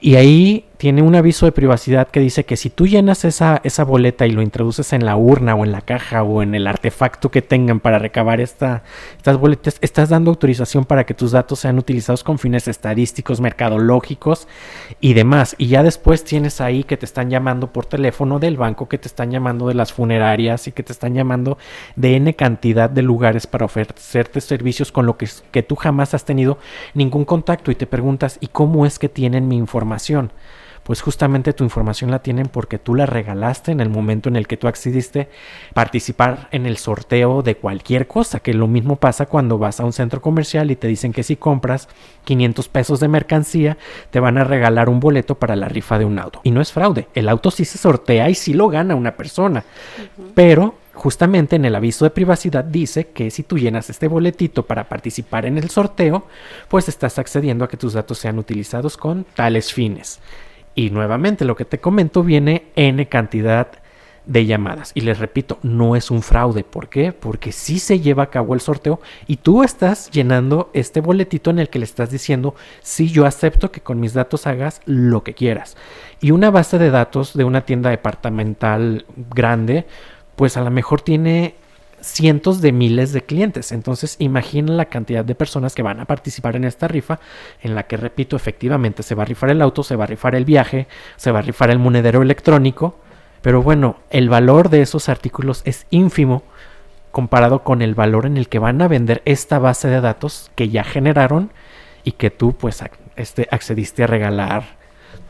Y 0.00 0.16
ahí 0.16 0.69
tiene 0.80 1.02
un 1.02 1.14
aviso 1.14 1.44
de 1.44 1.52
privacidad 1.52 2.08
que 2.08 2.20
dice 2.20 2.46
que 2.46 2.56
si 2.56 2.70
tú 2.70 2.86
llenas 2.86 3.26
esa, 3.26 3.60
esa 3.64 3.84
boleta 3.84 4.26
y 4.26 4.30
lo 4.30 4.40
introduces 4.40 4.94
en 4.94 5.04
la 5.04 5.14
urna 5.14 5.54
o 5.54 5.66
en 5.66 5.72
la 5.72 5.82
caja 5.82 6.22
o 6.22 6.42
en 6.42 6.54
el 6.54 6.66
artefacto 6.66 7.30
que 7.30 7.42
tengan 7.42 7.80
para 7.80 7.98
recabar 7.98 8.40
esta, 8.40 8.82
estas 9.18 9.36
boletas, 9.36 9.76
estás 9.82 10.08
dando 10.08 10.30
autorización 10.30 10.86
para 10.86 11.04
que 11.04 11.12
tus 11.12 11.32
datos 11.32 11.58
sean 11.58 11.78
utilizados 11.78 12.24
con 12.24 12.38
fines 12.38 12.66
estadísticos, 12.66 13.42
mercadológicos 13.42 14.48
y 15.02 15.12
demás. 15.12 15.54
Y 15.58 15.66
ya 15.66 15.82
después 15.82 16.24
tienes 16.24 16.62
ahí 16.62 16.82
que 16.82 16.96
te 16.96 17.04
están 17.04 17.28
llamando 17.28 17.66
por 17.74 17.84
teléfono 17.84 18.38
del 18.38 18.56
banco, 18.56 18.88
que 18.88 18.96
te 18.96 19.08
están 19.08 19.30
llamando 19.30 19.68
de 19.68 19.74
las 19.74 19.92
funerarias 19.92 20.66
y 20.66 20.72
que 20.72 20.82
te 20.82 20.94
están 20.94 21.12
llamando 21.12 21.58
de 21.94 22.16
N 22.16 22.34
cantidad 22.36 22.88
de 22.88 23.02
lugares 23.02 23.46
para 23.46 23.66
ofrecerte 23.66 24.40
servicios 24.40 24.92
con 24.92 25.04
lo 25.04 25.18
que, 25.18 25.28
que 25.50 25.62
tú 25.62 25.76
jamás 25.76 26.14
has 26.14 26.24
tenido 26.24 26.56
ningún 26.94 27.26
contacto 27.26 27.70
y 27.70 27.74
te 27.74 27.86
preguntas, 27.86 28.38
¿y 28.40 28.46
cómo 28.46 28.86
es 28.86 28.98
que 28.98 29.10
tienen 29.10 29.46
mi 29.46 29.58
información? 29.58 30.32
Pues 30.82 31.02
justamente 31.02 31.52
tu 31.52 31.64
información 31.64 32.10
la 32.10 32.20
tienen 32.20 32.46
porque 32.46 32.78
tú 32.78 32.94
la 32.94 33.06
regalaste 33.06 33.72
en 33.72 33.80
el 33.80 33.88
momento 33.88 34.28
en 34.28 34.36
el 34.36 34.46
que 34.46 34.56
tú 34.56 34.68
accediste 34.68 35.28
participar 35.74 36.48
en 36.50 36.66
el 36.66 36.76
sorteo 36.76 37.42
de 37.42 37.56
cualquier 37.56 38.06
cosa, 38.06 38.40
que 38.40 38.54
lo 38.54 38.66
mismo 38.66 38.96
pasa 38.96 39.26
cuando 39.26 39.58
vas 39.58 39.80
a 39.80 39.84
un 39.84 39.92
centro 39.92 40.20
comercial 40.20 40.70
y 40.70 40.76
te 40.76 40.88
dicen 40.88 41.12
que 41.12 41.22
si 41.22 41.36
compras 41.36 41.88
500 42.24 42.68
pesos 42.68 43.00
de 43.00 43.08
mercancía, 43.08 43.78
te 44.10 44.20
van 44.20 44.38
a 44.38 44.44
regalar 44.44 44.88
un 44.88 45.00
boleto 45.00 45.36
para 45.36 45.56
la 45.56 45.68
rifa 45.68 45.98
de 45.98 46.04
un 46.04 46.18
auto. 46.18 46.40
Y 46.44 46.50
no 46.50 46.60
es 46.60 46.72
fraude, 46.72 47.08
el 47.14 47.28
auto 47.28 47.50
sí 47.50 47.64
se 47.64 47.78
sortea 47.78 48.28
y 48.30 48.34
sí 48.34 48.54
lo 48.54 48.68
gana 48.68 48.94
una 48.94 49.16
persona, 49.16 49.64
pero 50.34 50.74
justamente 51.00 51.56
en 51.56 51.64
el 51.64 51.74
aviso 51.74 52.04
de 52.04 52.10
privacidad 52.10 52.62
dice 52.62 53.08
que 53.08 53.30
si 53.30 53.42
tú 53.42 53.58
llenas 53.58 53.88
este 53.88 54.06
boletito 54.06 54.66
para 54.66 54.88
participar 54.88 55.46
en 55.46 55.56
el 55.56 55.70
sorteo, 55.70 56.26
pues 56.68 56.88
estás 56.88 57.18
accediendo 57.18 57.64
a 57.64 57.68
que 57.68 57.76
tus 57.76 57.94
datos 57.94 58.18
sean 58.18 58.38
utilizados 58.38 58.96
con 58.96 59.24
tales 59.34 59.72
fines. 59.72 60.20
Y 60.74 60.90
nuevamente 60.90 61.44
lo 61.44 61.56
que 61.56 61.64
te 61.64 61.78
comento 61.78 62.22
viene 62.22 62.66
n 62.76 63.06
cantidad 63.08 63.68
de 64.26 64.46
llamadas. 64.46 64.92
Y 64.94 65.00
les 65.00 65.18
repito, 65.18 65.58
no 65.62 65.96
es 65.96 66.10
un 66.10 66.22
fraude. 66.22 66.62
¿Por 66.62 66.88
qué? 66.88 67.12
Porque 67.12 67.52
sí 67.52 67.78
se 67.78 68.00
lleva 68.00 68.24
a 68.24 68.30
cabo 68.30 68.54
el 68.54 68.60
sorteo 68.60 69.00
y 69.26 69.38
tú 69.38 69.62
estás 69.62 70.10
llenando 70.10 70.70
este 70.72 71.00
boletito 71.00 71.50
en 71.50 71.58
el 71.58 71.68
que 71.68 71.78
le 71.78 71.84
estás 71.84 72.10
diciendo, 72.10 72.54
sí, 72.80 73.08
yo 73.08 73.26
acepto 73.26 73.72
que 73.72 73.80
con 73.80 73.98
mis 73.98 74.14
datos 74.14 74.46
hagas 74.46 74.82
lo 74.84 75.24
que 75.24 75.34
quieras. 75.34 75.76
Y 76.20 76.30
una 76.30 76.50
base 76.50 76.78
de 76.78 76.90
datos 76.90 77.34
de 77.34 77.44
una 77.44 77.62
tienda 77.62 77.90
departamental 77.90 79.04
grande, 79.34 79.86
pues 80.36 80.56
a 80.56 80.62
lo 80.62 80.70
mejor 80.70 81.00
tiene 81.00 81.54
cientos 82.02 82.60
de 82.60 82.72
miles 82.72 83.12
de 83.12 83.22
clientes. 83.22 83.72
Entonces, 83.72 84.16
imagina 84.18 84.72
la 84.72 84.86
cantidad 84.86 85.24
de 85.24 85.34
personas 85.34 85.74
que 85.74 85.82
van 85.82 86.00
a 86.00 86.04
participar 86.04 86.56
en 86.56 86.64
esta 86.64 86.88
rifa, 86.88 87.20
en 87.62 87.74
la 87.74 87.84
que, 87.84 87.96
repito, 87.96 88.36
efectivamente 88.36 89.02
se 89.02 89.14
va 89.14 89.22
a 89.22 89.26
rifar 89.26 89.50
el 89.50 89.62
auto, 89.62 89.82
se 89.82 89.96
va 89.96 90.04
a 90.04 90.08
rifar 90.08 90.34
el 90.34 90.44
viaje, 90.44 90.86
se 91.16 91.30
va 91.30 91.40
a 91.40 91.42
rifar 91.42 91.70
el 91.70 91.78
monedero 91.78 92.22
electrónico, 92.22 92.98
Pero 93.42 93.62
bueno, 93.62 93.96
el 94.10 94.28
valor 94.28 94.68
de 94.68 94.82
esos 94.82 95.08
artículos 95.08 95.62
es 95.64 95.86
ínfimo 95.88 96.42
comparado 97.10 97.64
con 97.64 97.80
el 97.80 97.94
valor 97.94 98.26
en 98.26 98.36
el 98.36 98.48
que 98.48 98.58
van 98.58 98.82
a 98.82 98.88
vender 98.88 99.22
esta 99.24 99.58
base 99.58 99.88
de 99.88 100.02
datos 100.02 100.50
que 100.54 100.68
ya 100.68 100.84
generaron 100.84 101.50
y 102.04 102.12
que 102.12 102.30
tú 102.30 102.52
pues 102.52 102.84
este, 103.16 103.48
accediste 103.50 104.04
a 104.04 104.06
regalar 104.06 104.79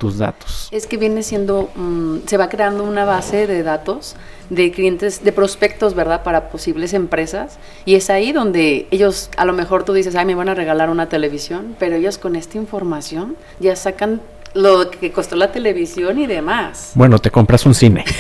tus 0.00 0.16
datos. 0.16 0.69
Es 0.73 0.87
que 0.87 0.97
viene 0.97 1.23
siendo, 1.23 1.71
mm, 1.76 2.21
se 2.26 2.38
va 2.38 2.49
creando 2.49 2.85
una 2.85 3.04
base 3.04 3.47
de 3.47 3.62
datos 3.62 4.16
de 4.49 4.73
clientes, 4.73 5.23
de 5.23 5.30
prospectos, 5.30 5.95
¿verdad? 5.95 6.23
Para 6.23 6.49
posibles 6.49 6.95
empresas. 6.95 7.59
Y 7.85 7.97
es 7.97 8.09
ahí 8.09 8.33
donde 8.33 8.88
ellos, 8.90 9.28
a 9.37 9.45
lo 9.45 9.52
mejor 9.52 9.85
tú 9.85 9.92
dices, 9.92 10.16
ay, 10.16 10.25
me 10.25 10.35
van 10.35 10.49
a 10.49 10.54
regalar 10.54 10.88
una 10.88 11.11
televisión, 11.11 11.76
pero 11.78 11.97
ellos 11.97 12.16
con 12.16 12.35
esta 12.35 12.57
información 12.57 13.37
ya 13.61 13.76
sacan 13.76 14.23
lo 14.54 14.90
que 14.90 15.12
costó 15.12 15.37
la 15.37 15.52
televisión 15.52 16.19
y 16.19 16.26
demás. 16.26 16.92
Bueno, 16.95 17.19
te 17.19 17.30
compras 17.30 17.64
un 17.66 17.75
cine. 17.75 18.04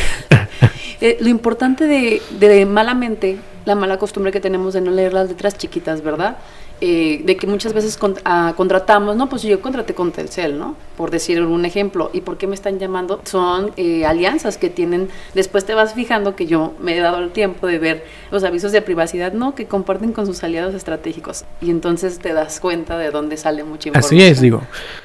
Eh, 1.02 1.16
lo 1.18 1.30
importante 1.30 1.86
de, 1.86 2.20
de 2.38 2.66
malamente, 2.66 3.38
la 3.64 3.74
mala 3.74 3.96
costumbre 3.96 4.32
que 4.32 4.38
tenemos 4.38 4.74
de 4.74 4.82
no 4.82 4.90
leer 4.90 5.14
las 5.14 5.30
letras 5.30 5.56
chiquitas, 5.56 6.02
¿verdad? 6.02 6.36
Eh, 6.82 7.20
de 7.24 7.36
que 7.36 7.46
muchas 7.46 7.74
veces 7.74 7.98
ah, 8.24 8.54
contratamos, 8.56 9.14
no, 9.14 9.28
pues 9.28 9.42
yo 9.42 9.60
contraté 9.60 9.92
con 9.92 10.12
Telcel, 10.12 10.58
¿no? 10.58 10.76
Por 10.96 11.10
decir 11.10 11.42
un 11.42 11.66
ejemplo. 11.66 12.10
¿Y 12.14 12.22
por 12.22 12.38
qué 12.38 12.46
me 12.46 12.54
están 12.54 12.78
llamando? 12.78 13.20
Son 13.24 13.72
eh, 13.76 14.06
alianzas 14.06 14.56
que 14.56 14.70
tienen, 14.70 15.10
después 15.34 15.66
te 15.66 15.74
vas 15.74 15.92
fijando 15.92 16.36
que 16.36 16.46
yo 16.46 16.72
me 16.80 16.96
he 16.96 17.00
dado 17.00 17.18
el 17.18 17.32
tiempo 17.32 17.66
de 17.66 17.78
ver 17.78 18.04
los 18.30 18.44
avisos 18.44 18.72
de 18.72 18.80
privacidad, 18.80 19.34
¿no? 19.34 19.54
Que 19.54 19.66
comparten 19.66 20.12
con 20.12 20.24
sus 20.24 20.42
aliados 20.42 20.74
estratégicos. 20.74 21.44
Y 21.60 21.70
entonces 21.70 22.18
te 22.18 22.32
das 22.32 22.60
cuenta 22.60 22.96
de 22.96 23.10
dónde 23.10 23.36
sale 23.36 23.62
mucha 23.62 23.90
información. 23.90 24.18
Así 24.18 24.26
es, 24.26 24.40
digo. 24.40 24.62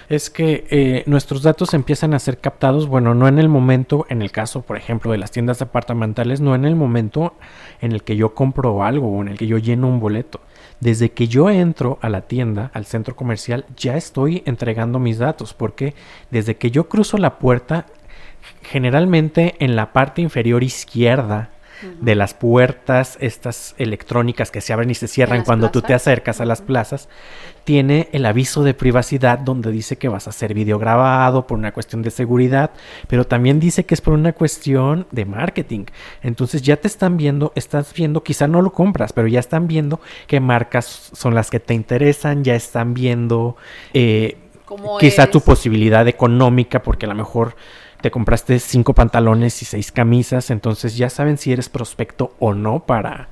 Es 0.07 0.29
que 0.29 0.65
eh, 0.69 1.03
nuestros 1.07 1.41
datos 1.41 1.73
empiezan 1.73 2.13
a 2.13 2.19
ser 2.19 2.37
captados, 2.37 2.87
bueno, 2.87 3.13
no 3.15 3.27
en 3.27 3.37
el 3.37 3.49
momento, 3.49 4.05
en 4.07 4.21
el 4.21 4.31
caso, 4.31 4.61
por 4.61 4.77
ejemplo, 4.77 5.11
de 5.11 5.17
las 5.17 5.31
tiendas 5.31 5.59
departamentales, 5.59 6.39
no 6.39 6.55
en 6.55 6.63
el 6.63 6.77
momento 6.77 7.33
en 7.81 7.91
el 7.91 8.03
que 8.03 8.15
yo 8.15 8.33
compro 8.33 8.81
algo 8.81 9.09
o 9.09 9.21
en 9.21 9.27
el 9.27 9.37
que 9.37 9.47
yo 9.47 9.57
lleno 9.57 9.89
un 9.89 9.99
boleto 9.99 10.39
desde 10.79 11.11
que 11.11 11.27
yo 11.27 11.49
entro 11.49 11.97
a 12.01 12.09
la 12.09 12.21
tienda, 12.21 12.71
al 12.73 12.85
centro 12.85 13.15
comercial, 13.15 13.65
ya 13.77 13.97
estoy 13.97 14.43
entregando 14.45 14.99
mis 14.99 15.17
datos, 15.17 15.53
porque 15.53 15.95
desde 16.31 16.57
que 16.57 16.71
yo 16.71 16.89
cruzo 16.89 17.17
la 17.17 17.39
puerta, 17.39 17.85
generalmente 18.61 19.55
en 19.59 19.75
la 19.75 19.93
parte 19.93 20.21
inferior 20.21 20.63
izquierda 20.63 21.49
de 21.81 22.15
las 22.15 22.33
puertas, 22.33 23.17
estas 23.19 23.75
electrónicas 23.77 24.51
que 24.51 24.61
se 24.61 24.73
abren 24.73 24.89
y 24.89 24.95
se 24.95 25.07
cierran 25.07 25.43
cuando 25.43 25.71
tú 25.71 25.81
te 25.81 25.93
acercas 25.93 26.41
a 26.41 26.45
las 26.45 26.61
plazas, 26.61 27.09
tiene 27.65 28.09
el 28.11 28.25
aviso 28.25 28.63
de 28.63 28.75
privacidad 28.75 29.39
donde 29.39 29.71
dice 29.71 29.97
que 29.97 30.07
vas 30.07 30.27
a 30.27 30.31
ser 30.31 30.53
videograbado 30.53 31.47
por 31.47 31.57
una 31.57 31.73
cuestión 31.73 32.03
de 32.03 32.11
seguridad, 32.11 32.69
pero 33.07 33.25
también 33.25 33.59
dice 33.59 33.85
que 33.85 33.95
es 33.95 34.01
por 34.01 34.13
una 34.13 34.33
cuestión 34.33 35.07
de 35.11 35.25
marketing. 35.25 35.85
Entonces 36.21 36.61
ya 36.61 36.77
te 36.77 36.87
están 36.87 37.17
viendo, 37.17 37.51
estás 37.55 37.91
viendo, 37.93 38.23
quizá 38.23 38.47
no 38.47 38.61
lo 38.61 38.71
compras, 38.71 39.13
pero 39.13 39.27
ya 39.27 39.39
están 39.39 39.67
viendo 39.67 39.99
qué 40.27 40.39
marcas 40.39 41.09
son 41.13 41.33
las 41.33 41.49
que 41.49 41.59
te 41.59 41.73
interesan, 41.73 42.43
ya 42.43 42.55
están 42.55 42.93
viendo 42.93 43.57
eh, 43.93 44.37
quizá 44.99 45.29
tu 45.31 45.41
posibilidad 45.41 46.07
económica, 46.07 46.83
porque 46.83 47.07
a 47.07 47.09
lo 47.09 47.15
mejor 47.15 47.55
te 48.01 48.11
compraste 48.11 48.59
cinco 48.59 48.93
pantalones 48.93 49.61
y 49.61 49.65
seis 49.65 49.91
camisas, 49.91 50.51
entonces 50.51 50.97
ya 50.97 51.09
saben 51.09 51.37
si 51.37 51.51
eres 51.51 51.69
prospecto 51.69 52.35
o 52.39 52.53
no 52.53 52.85
para, 52.85 53.29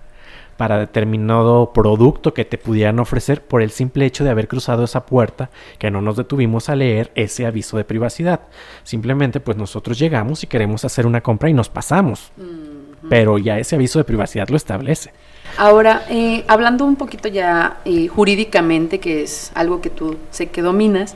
para 0.58 0.78
determinado 0.78 1.74
producto 1.74 2.34
que 2.34 2.46
te 2.46 2.58
pudieran 2.58 3.00
ofrecer 3.00 3.44
por 3.44 3.62
el 3.62 3.72
simple 3.72 4.06
hecho 4.06 4.24
de 4.24 4.30
haber 4.30 4.48
cruzado 4.48 4.84
esa 4.84 5.06
puerta 5.06 5.50
que 5.78 5.92
no 5.92 6.02
nos 6.02 6.18
detuvimos 6.18 6.70
a 6.70 6.76
leer 6.76 7.12
ese 7.16 7.46
aviso 7.46 7.78
de 7.78 7.84
privacidad. 7.84 8.42
Simplemente 8.84 9.40
pues 9.40 9.58
nosotros 9.58 10.00
llegamos 10.00 10.44
y 10.44 10.48
queremos 10.48 10.86
hacer 10.86 11.06
una 11.06 11.22
compra 11.22 11.50
y 11.50 11.54
nos 11.54 11.70
pasamos. 11.70 12.32
Pero 13.10 13.38
ya 13.38 13.60
ese 13.60 13.76
aviso 13.76 14.00
de 14.00 14.06
privacidad 14.06 14.48
lo 14.48 14.56
establece. 14.56 15.12
Ahora, 15.58 16.04
eh, 16.10 16.44
hablando 16.48 16.86
un 16.86 16.96
poquito 16.96 17.28
ya 17.28 17.78
eh, 17.86 18.08
jurídicamente, 18.08 19.00
que 19.00 19.24
es 19.24 19.52
algo 19.54 19.82
que 19.82 19.90
tú 19.90 20.18
sé 20.32 20.48
que 20.48 20.62
dominas, 20.62 21.16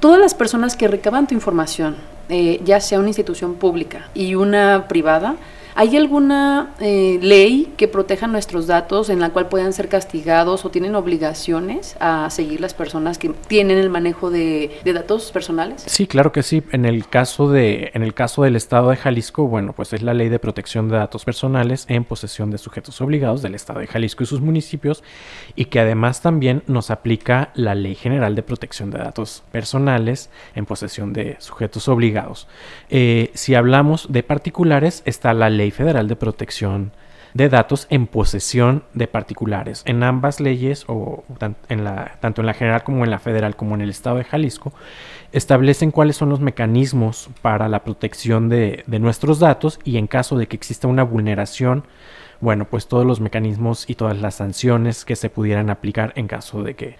todas 0.00 0.18
las 0.18 0.34
personas 0.34 0.74
que 0.74 0.88
recaban 0.88 1.26
tu 1.26 1.34
información, 1.34 1.96
eh, 2.32 2.62
ya 2.64 2.80
sea 2.80 2.98
una 2.98 3.08
institución 3.08 3.56
pública 3.56 4.08
y 4.14 4.36
una 4.36 4.88
privada, 4.88 5.36
¿Hay 5.74 5.96
alguna 5.96 6.74
eh, 6.80 7.18
ley 7.22 7.72
que 7.76 7.88
proteja 7.88 8.26
nuestros 8.26 8.66
datos 8.66 9.08
en 9.08 9.20
la 9.20 9.30
cual 9.30 9.48
puedan 9.48 9.72
ser 9.72 9.88
castigados 9.88 10.64
o 10.64 10.70
tienen 10.70 10.94
obligaciones 10.94 11.96
a 11.98 12.28
seguir 12.28 12.60
las 12.60 12.74
personas 12.74 13.16
que 13.16 13.30
tienen 13.30 13.78
el 13.78 13.88
manejo 13.88 14.30
de, 14.30 14.70
datos 14.84 15.32
personales? 15.32 15.82
Sí, 15.86 16.06
claro 16.06 16.32
que 16.32 16.42
sí. 16.42 16.62
En 16.72 16.84
el 16.84 17.08
caso 17.08 17.50
de, 17.50 17.90
en 17.94 18.02
el 18.02 18.12
caso 18.12 18.42
del 18.42 18.56
Estado 18.56 18.90
de 18.90 18.96
Jalisco, 18.96 19.48
bueno, 19.48 19.72
pues 19.72 19.92
es 19.94 20.02
la 20.02 20.12
ley 20.12 20.28
de 20.28 20.38
protección 20.38 20.90
de 20.90 20.96
datos 20.96 21.24
personales 21.24 21.86
en 21.88 22.04
posesión 22.04 22.50
de 22.50 22.58
sujetos 22.58 23.00
obligados 23.00 23.40
del 23.40 23.54
Estado 23.54 23.80
de 23.80 23.86
Jalisco 23.86 24.24
y 24.24 24.26
sus 24.26 24.42
municipios, 24.42 25.02
y 25.56 25.66
que 25.66 25.80
además 25.80 26.20
también 26.20 26.62
nos 26.66 26.90
aplica 26.90 27.50
la 27.54 27.74
Ley 27.74 27.94
General 27.94 28.34
de 28.34 28.42
Protección 28.42 28.90
de 28.90 28.98
Datos 28.98 29.42
Personales 29.50 30.28
en 30.54 30.66
posesión 30.66 31.12
de 31.12 31.36
sujetos 31.38 31.88
obligados. 31.88 32.46
Eh, 32.90 33.30
si 33.34 33.54
hablamos 33.54 34.12
de 34.12 34.22
particulares, 34.22 35.02
está 35.06 35.32
la 35.32 35.48
ley 35.48 35.61
Ley 35.62 35.70
Federal 35.70 36.08
de 36.08 36.16
Protección 36.16 36.90
de 37.34 37.48
Datos 37.48 37.86
en 37.88 38.08
posesión 38.08 38.82
de 38.94 39.06
particulares. 39.06 39.82
En 39.86 40.02
ambas 40.02 40.40
leyes, 40.40 40.84
o 40.88 41.22
en 41.68 41.84
la, 41.84 42.18
tanto 42.20 42.42
en 42.42 42.46
la 42.46 42.54
general 42.54 42.82
como 42.82 43.04
en 43.04 43.12
la 43.12 43.20
federal, 43.20 43.54
como 43.54 43.76
en 43.76 43.80
el 43.80 43.90
estado 43.90 44.16
de 44.16 44.24
Jalisco, 44.24 44.72
establecen 45.30 45.92
cuáles 45.92 46.16
son 46.16 46.30
los 46.30 46.40
mecanismos 46.40 47.30
para 47.40 47.68
la 47.68 47.84
protección 47.84 48.48
de, 48.48 48.82
de 48.88 48.98
nuestros 48.98 49.38
datos 49.38 49.78
y 49.84 49.98
en 49.98 50.08
caso 50.08 50.36
de 50.36 50.48
que 50.48 50.56
exista 50.56 50.88
una 50.88 51.04
vulneración, 51.04 51.84
bueno, 52.40 52.64
pues 52.64 52.88
todos 52.88 53.06
los 53.06 53.20
mecanismos 53.20 53.88
y 53.88 53.94
todas 53.94 54.18
las 54.20 54.34
sanciones 54.34 55.04
que 55.04 55.14
se 55.14 55.30
pudieran 55.30 55.70
aplicar 55.70 56.12
en 56.16 56.26
caso 56.26 56.64
de 56.64 56.74
que 56.74 56.96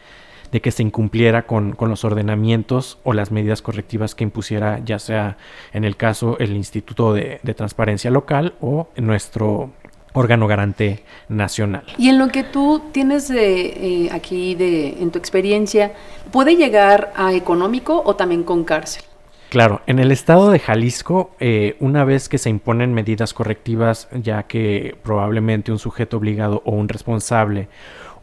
de 0.53 0.61
que 0.61 0.71
se 0.71 0.83
incumpliera 0.83 1.47
con, 1.47 1.77
los 1.81 2.05
ordenamientos 2.05 2.99
o 3.03 3.15
las 3.15 3.33
medidas 3.33 3.63
correctivas 3.63 4.15
que 4.15 4.23
impusiera 4.23 4.81
ya 4.85 4.99
sea 4.99 5.39
en 5.73 5.85
el 5.85 5.97
caso 5.97 6.37
el 6.39 6.55
Instituto 6.55 7.15
de, 7.15 7.41
Transparencia 7.57 8.11
Local 8.11 8.55
o 8.61 8.89
nuestro 8.97 9.71
órgano 10.13 10.47
garante 10.47 11.05
nacional. 11.29 11.85
Y 11.97 12.09
en 12.11 12.19
lo 12.19 12.29
que 12.29 12.45
tú 12.45 12.83
tienes 12.93 13.29
de, 13.29 13.63
eh, 14.05 14.11
aquí 14.13 14.55
de, 14.55 15.01
en 15.01 15.11
tu 15.11 15.19
experiencia, 15.19 15.95
¿puede 16.31 16.57
llegar 16.57 17.13
a 17.17 17.33
económico 17.33 18.03
o 18.05 18.15
también 18.15 18.43
con 18.43 18.65
cárcel? 18.65 19.05
Claro, 19.49 19.83
en 19.87 19.99
el 19.99 20.13
estado 20.13 20.51
de 20.51 20.59
Jalisco, 20.59 21.31
eh, 21.39 21.77
una 21.79 22.05
vez 22.05 22.29
que 22.29 22.39
se 22.39 22.51
imponen 22.51 22.95
medidas 22.95 23.35
correctivas, 23.35 24.09
ya 24.13 24.45
que 24.45 24.97
probablemente 25.03 25.73
un 25.73 25.79
sujeto 25.79 26.19
obligado 26.19 26.63
o 26.65 26.73
un 26.73 26.89
responsable 26.89 27.69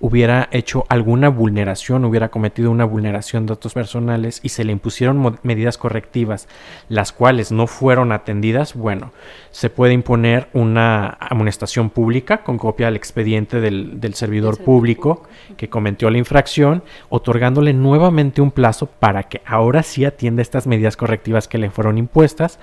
hubiera 0.01 0.48
hecho 0.51 0.86
alguna 0.89 1.29
vulneración, 1.29 2.06
hubiera 2.06 2.29
cometido 2.29 2.72
una 2.72 2.86
vulneración 2.86 3.46
de 3.46 3.53
datos 3.53 3.74
personales 3.74 4.39
y 4.44 4.50
se 4.50 4.63
le 4.63 4.72
impusieron 4.72 5.39
medidas 5.44 5.77
correctivas, 5.77 6.48
las 6.88 7.12
cuales 7.12 7.51
no 7.51 7.68
fueron 7.68 8.12
atendidas, 8.12 8.75
bueno, 8.75 9.12
se 9.51 9.70
puede 9.70 9.94
imponer 9.94 10.48
una 10.53 11.18
amonestación 11.20 11.89
pública 11.89 12.44
con 12.44 12.58
copia 12.58 12.88
del 12.88 12.96
expediente 12.96 13.60
del, 13.60 14.13
servidor 14.13 14.58
público 14.58 15.24
que 15.56 15.70
cometió 15.70 16.10
la 16.10 16.18
infracción, 16.18 16.84
otorgándole 17.10 17.74
nuevamente 17.74 18.41
un 18.41 18.51
plazo 18.51 18.88
para 18.88 19.24
que 19.24 19.41
ahora 19.46 19.84
sí 19.84 20.03
atienda 20.03 20.41
estas 20.41 20.65
medidas 20.65 20.98
correctivas 20.98 21.48
que 21.48 21.58
le 21.58 21.70
fueron 21.70 21.98
impuestas 21.98 22.60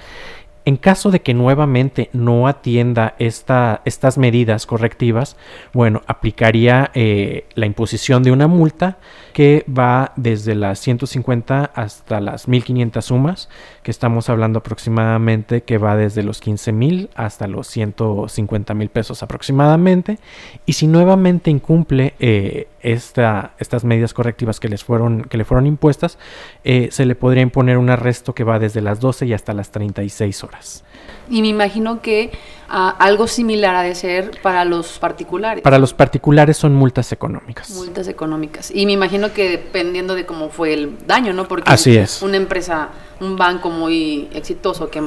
en 0.67 0.77
caso 0.77 1.13
de 1.13 1.23
que 1.23 1.33
nuevamente 1.33 2.11
no 2.13 2.49
atienda 2.49 3.15
esta, 3.21 3.83
estas 3.85 4.19
medidas 4.19 4.67
correctivas, 4.67 5.37
bueno, 5.73 6.03
aplicaría 6.09 6.91
eh, 6.93 7.47
la 7.55 7.67
imposición 7.67 8.25
de 8.25 8.33
una 8.33 8.49
multa 8.49 8.99
que 9.33 9.65
va 9.67 10.13
desde 10.17 10.57
las 10.57 10.81
150 10.81 11.71
hasta 11.73 12.21
las 12.21 12.49
1500 12.49 13.05
sumas, 13.05 13.49
que 13.87 13.93
estamos 13.93 14.29
hablando 14.31 14.59
aproximadamente 14.59 15.63
que 15.63 15.79
va 15.79 15.97
desde 15.97 16.25
los 16.25 16.41
15 16.41 16.73
mil 16.73 17.09
hasta 17.15 17.47
los 17.47 17.69
150 17.69 18.75
mil 18.75 18.89
pesos 18.89 19.23
aproximadamente. 19.23 20.19
Y 20.67 20.73
si 20.73 20.89
nuevamente 20.89 21.53
incumple 21.53 22.15
eh, 22.19 22.67
esta, 22.81 23.53
estas 23.61 23.85
medidas 23.85 24.13
correctivas 24.13 24.59
que, 24.59 24.69
les 24.69 24.83
fueron, 24.83 25.23
que 25.23 25.39
le 25.39 25.45
fueron 25.45 25.69
impuestas, 25.69 26.19
eh, 26.65 26.89
se 26.91 27.07
le 27.07 27.15
podría 27.15 27.45
imponer 27.45 27.79
un 27.79 27.89
arresto 27.89 28.35
que 28.35 28.43
va 28.43 28.59
desde 28.59 28.81
las 28.81 28.99
12 28.99 29.27
y 29.27 29.35
hasta 29.35 29.55
las 29.55 29.71
36 29.71 30.43
horas. 30.43 30.83
Y 31.29 31.43
me 31.43 31.49
imagino 31.49 32.03
que 32.03 32.33
ah, 32.69 32.97
algo 32.99 33.27
similar 33.27 33.75
ha 33.75 33.83
de 33.83 33.95
ser 33.95 34.33
para 34.43 34.65
los 34.65 34.99
particulares. 34.99 35.63
Para 35.63 35.79
los 35.79 35.95
particulares 35.95 36.57
son 36.57 36.75
multas 36.75 37.13
económicas. 37.13 37.71
Multas 37.71 38.09
económicas. 38.09 38.71
Y 38.75 38.87
me 38.87 38.93
imagino 38.93 39.33
que 39.33 39.49
dependiendo 39.49 40.15
de 40.15 40.27
cómo 40.27 40.51
fue 40.51 40.75
el 40.75 41.07
daño, 41.07 41.33
¿no? 41.33 41.49
Porque 41.49 41.71
Así 41.71 41.97
es. 41.97 42.23
una 42.23 42.37
empresa, 42.37 42.91
un 43.21 43.37
banco 43.37 43.71
muy 43.71 44.29
exitoso 44.33 44.91
que 44.91 45.03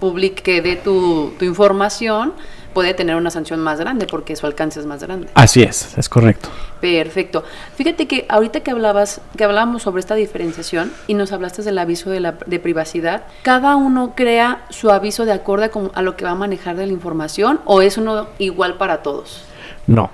publique 0.00 0.60
de 0.60 0.76
tu, 0.76 1.32
tu 1.38 1.44
información, 1.44 2.32
puede 2.74 2.92
tener 2.92 3.16
una 3.16 3.30
sanción 3.30 3.60
más 3.60 3.78
grande 3.78 4.06
porque 4.06 4.36
su 4.36 4.44
alcance 4.44 4.80
es 4.80 4.84
más 4.84 5.02
grande. 5.02 5.28
Así 5.34 5.62
es, 5.62 5.96
es 5.96 6.08
correcto. 6.10 6.50
Perfecto. 6.80 7.44
Fíjate 7.76 8.06
que 8.06 8.26
ahorita 8.28 8.60
que 8.60 8.70
hablabas, 8.72 9.22
que 9.36 9.44
hablábamos 9.44 9.82
sobre 9.82 10.00
esta 10.00 10.16
diferenciación 10.16 10.92
y 11.06 11.14
nos 11.14 11.32
hablaste 11.32 11.62
del 11.62 11.78
aviso 11.78 12.10
de, 12.10 12.20
la, 12.20 12.32
de 12.32 12.58
privacidad, 12.58 13.22
¿cada 13.42 13.76
uno 13.76 14.12
crea 14.14 14.66
su 14.68 14.90
aviso 14.90 15.24
de 15.24 15.32
acuerdo 15.32 15.64
a, 15.94 15.98
a 15.98 16.02
lo 16.02 16.16
que 16.16 16.24
va 16.24 16.32
a 16.32 16.34
manejar 16.34 16.76
de 16.76 16.86
la 16.86 16.92
información 16.92 17.60
o 17.64 17.80
es 17.80 17.96
uno 17.96 18.26
igual 18.38 18.74
para 18.74 19.02
todos? 19.02 19.44
No, 19.86 20.10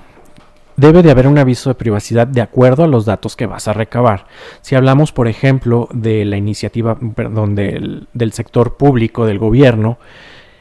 debe 0.81 1.03
de 1.03 1.11
haber 1.11 1.27
un 1.27 1.39
aviso 1.39 1.71
de 1.71 1.75
privacidad 1.75 2.27
de 2.27 2.41
acuerdo 2.41 2.85
a 2.85 2.89
los 2.89 3.05
datos 3.05 3.37
que 3.37 3.47
vas 3.47 3.69
a 3.69 3.75
recabar. 3.75 4.27
Si 4.63 4.75
hablamos, 4.75 5.13
por 5.13 5.29
ejemplo, 5.29 5.89
de 5.93 6.25
la 6.25 6.39
iniciativa, 6.39 6.99
perdón, 7.15 7.55
del, 7.55 8.09
del, 8.15 8.33
sector 8.33 8.79
público, 8.79 9.27
del 9.27 9.39
gobierno, 9.39 9.99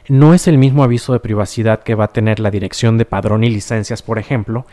no 0.09 0.33
es 0.33 0.47
el 0.47 0.57
mismo 0.57 0.83
aviso 0.83 1.13
de 1.13 1.21
privacidad 1.21 1.83
que 1.83 1.95
va 1.95 2.05
a 2.05 2.13
tener 2.13 2.39
la 2.39 2.51
dirección 2.51 2.97
de 2.97 3.05
padrón 3.05 3.45
y 3.45 3.49
licencias, 3.49 4.01
por 4.01 4.19
ejemplo, 4.19 4.65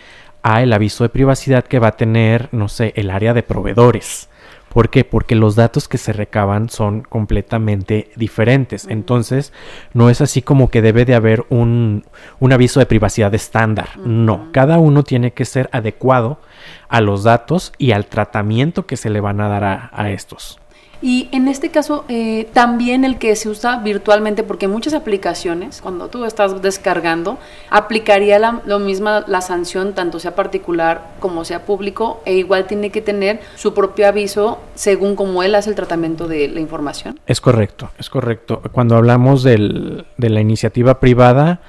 a 0.43 0.63
el 0.63 0.73
aviso 0.73 1.05
de 1.05 1.11
privacidad 1.11 1.65
que 1.65 1.79
va 1.79 1.89
a 1.89 1.97
tener, 1.97 2.49
no 2.51 2.69
sé, 2.69 2.93
el 2.97 3.11
área 3.11 3.33
de 3.33 3.45
proveedores. 3.45 4.29
¿Por 4.77 4.91
qué? 4.91 5.05
Porque 5.05 5.35
los 5.37 5.57
datos 5.57 5.89
que 5.89 5.97
se 5.97 6.13
recaban 6.13 6.69
son 6.69 7.01
completamente 7.01 8.11
diferentes. 8.15 8.87
Entonces, 8.91 9.55
no 9.95 10.11
es 10.11 10.21
así 10.21 10.43
como 10.43 10.69
que 10.69 10.83
debe 10.83 11.07
de 11.07 11.15
haber 11.15 11.47
un, 11.49 12.05
un 12.41 12.53
aviso 12.53 12.79
de 12.79 12.85
privacidad 12.85 13.35
estándar. 13.35 13.97
No, 13.97 14.49
cada 14.53 14.77
uno 14.77 15.03
tiene 15.03 15.33
que 15.33 15.47
ser 15.47 15.71
adecuado 15.73 16.43
a 16.91 17.01
los 17.01 17.23
datos 17.23 17.73
y 17.79 17.93
al 17.93 18.05
tratamiento 18.05 18.85
que 18.85 18.99
se 18.99 19.09
le 19.09 19.23
van 19.23 19.41
a 19.41 19.49
dar 19.49 19.65
a, 19.65 19.91
a 19.95 20.11
estos. 20.11 20.61
Y 21.03 21.29
en 21.33 21.49
este 21.49 21.71
caso, 21.71 22.05
eh, 22.09 22.49
también 22.53 23.05
el 23.05 23.19
que 23.19 23.37
se 23.37 23.49
usa 23.49 23.79
virtualmente, 23.79 24.43
porque 24.43 24.69
muchas 24.69 24.95
aplicaciones, 24.95 25.81
cuando 25.81 26.09
tú 26.09 26.25
estás 26.25 26.63
descargando, 26.63 27.39
aplicaría 27.71 28.39
la, 28.39 28.63
lo 28.65 28.79
misma 28.79 29.25
la 29.27 29.41
sanción, 29.41 29.95
tanto 29.95 30.19
sea 30.19 30.35
particular 30.35 31.15
como 31.21 31.45
sea 31.45 31.65
público, 31.65 32.23
e 32.25 32.35
igual 32.35 32.67
tiene 32.67 32.91
que 32.91 33.03
tener 33.03 33.41
su 33.57 33.75
propio 33.75 34.09
aviso 34.09 34.59
según 34.75 35.17
cómo 35.17 35.43
él 35.43 35.55
hace 35.55 35.71
el 35.71 35.77
tratamiento 35.77 36.29
de 36.29 36.49
la 36.49 36.61
información. 36.61 37.21
Es 37.27 37.41
correcto, 37.41 37.91
es 37.99 38.11
correcto. 38.11 38.63
Cuando 38.73 38.97
hablamos 38.97 39.43
del, 39.43 40.07
de 40.17 40.31
la 40.31 40.41
iniciativa 40.41 41.01
privada, 41.01 41.61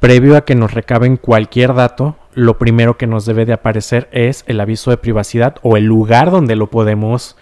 previo 0.00 0.36
a 0.36 0.44
que 0.44 0.54
nos 0.54 0.74
recaben 0.74 1.16
cualquier 1.16 1.74
dato, 1.74 2.16
lo 2.34 2.58
primero 2.58 2.96
que 2.96 3.06
nos 3.06 3.24
debe 3.24 3.46
de 3.46 3.52
aparecer 3.52 4.08
es 4.12 4.44
el 4.46 4.60
aviso 4.60 4.90
de 4.90 4.96
privacidad 4.96 5.56
o 5.62 5.76
el 5.76 5.84
lugar 5.84 6.30
donde 6.30 6.56
lo 6.56 6.68
podemos 6.68 7.36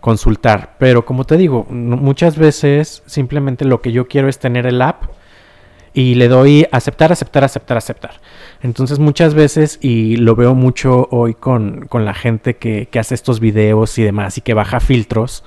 consultar. 0.00 0.76
Pero 0.78 1.04
como 1.04 1.24
te 1.24 1.36
digo, 1.36 1.66
muchas 1.70 2.36
veces 2.36 3.02
simplemente 3.06 3.64
lo 3.64 3.80
que 3.80 3.92
yo 3.92 4.08
quiero 4.08 4.28
es 4.28 4.38
tener 4.38 4.66
el 4.66 4.82
app 4.82 5.04
y 5.94 6.14
le 6.14 6.28
doy 6.28 6.66
aceptar, 6.70 7.12
aceptar, 7.12 7.44
aceptar, 7.44 7.76
aceptar. 7.76 8.20
Entonces 8.62 8.98
muchas 8.98 9.34
veces, 9.34 9.78
y 9.82 10.16
lo 10.16 10.36
veo 10.36 10.54
mucho 10.54 11.08
hoy 11.10 11.34
con, 11.34 11.86
con 11.86 12.04
la 12.04 12.14
gente 12.14 12.56
que, 12.56 12.86
que, 12.90 12.98
hace 12.98 13.14
estos 13.14 13.40
videos 13.40 13.98
y 13.98 14.04
demás 14.04 14.38
y 14.38 14.40
que 14.40 14.54
baja 14.54 14.80
filtros, 14.80 15.44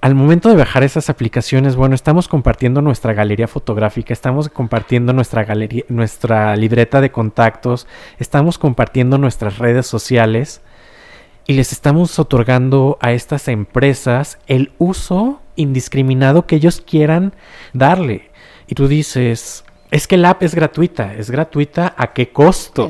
al 0.00 0.16
momento 0.16 0.48
de 0.48 0.56
bajar 0.56 0.82
esas 0.82 1.08
aplicaciones, 1.10 1.76
bueno, 1.76 1.94
estamos 1.94 2.26
compartiendo 2.26 2.82
nuestra 2.82 3.12
galería 3.12 3.46
fotográfica, 3.46 4.12
estamos 4.12 4.48
compartiendo 4.48 5.12
nuestra 5.12 5.44
galería, 5.44 5.84
nuestra 5.88 6.56
libreta 6.56 7.00
de 7.00 7.12
contactos, 7.12 7.86
estamos 8.18 8.58
compartiendo 8.58 9.16
nuestras 9.18 9.58
redes 9.58 9.86
sociales 9.86 10.60
y 11.46 11.54
les 11.54 11.72
estamos 11.72 12.18
otorgando 12.18 12.98
a 13.00 13.12
estas 13.12 13.48
empresas 13.48 14.38
el 14.46 14.72
uso 14.78 15.40
indiscriminado 15.56 16.46
que 16.46 16.56
ellos 16.56 16.80
quieran 16.80 17.34
darle. 17.72 18.30
Y 18.66 18.74
tú 18.74 18.88
dices, 18.88 19.64
es 19.90 20.06
que 20.06 20.16
la 20.16 20.30
app 20.30 20.42
es 20.42 20.54
gratuita, 20.54 21.14
es 21.14 21.30
gratuita 21.30 21.94
a 21.98 22.14
qué 22.14 22.30
costo. 22.30 22.88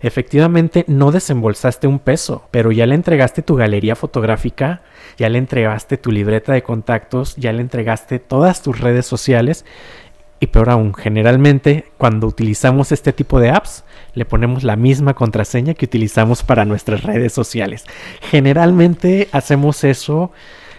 Efectivamente, 0.00 0.84
no 0.86 1.10
desembolsaste 1.10 1.88
un 1.88 1.98
peso, 1.98 2.46
pero 2.52 2.70
ya 2.70 2.86
le 2.86 2.94
entregaste 2.94 3.42
tu 3.42 3.56
galería 3.56 3.96
fotográfica, 3.96 4.82
ya 5.16 5.28
le 5.28 5.38
entregaste 5.38 5.96
tu 5.96 6.12
libreta 6.12 6.52
de 6.52 6.62
contactos, 6.62 7.34
ya 7.34 7.52
le 7.52 7.60
entregaste 7.60 8.20
todas 8.20 8.62
tus 8.62 8.78
redes 8.78 9.04
sociales. 9.04 9.64
Y 10.40 10.48
peor 10.48 10.70
aún, 10.70 10.94
generalmente 10.94 11.86
cuando 11.96 12.26
utilizamos 12.26 12.92
este 12.92 13.12
tipo 13.12 13.40
de 13.40 13.50
apps, 13.50 13.84
le 14.14 14.24
ponemos 14.24 14.62
la 14.64 14.76
misma 14.76 15.14
contraseña 15.14 15.74
que 15.74 15.86
utilizamos 15.86 16.42
para 16.42 16.64
nuestras 16.64 17.02
redes 17.02 17.32
sociales. 17.32 17.84
Generalmente 18.20 19.28
hacemos 19.32 19.84
eso, 19.84 20.32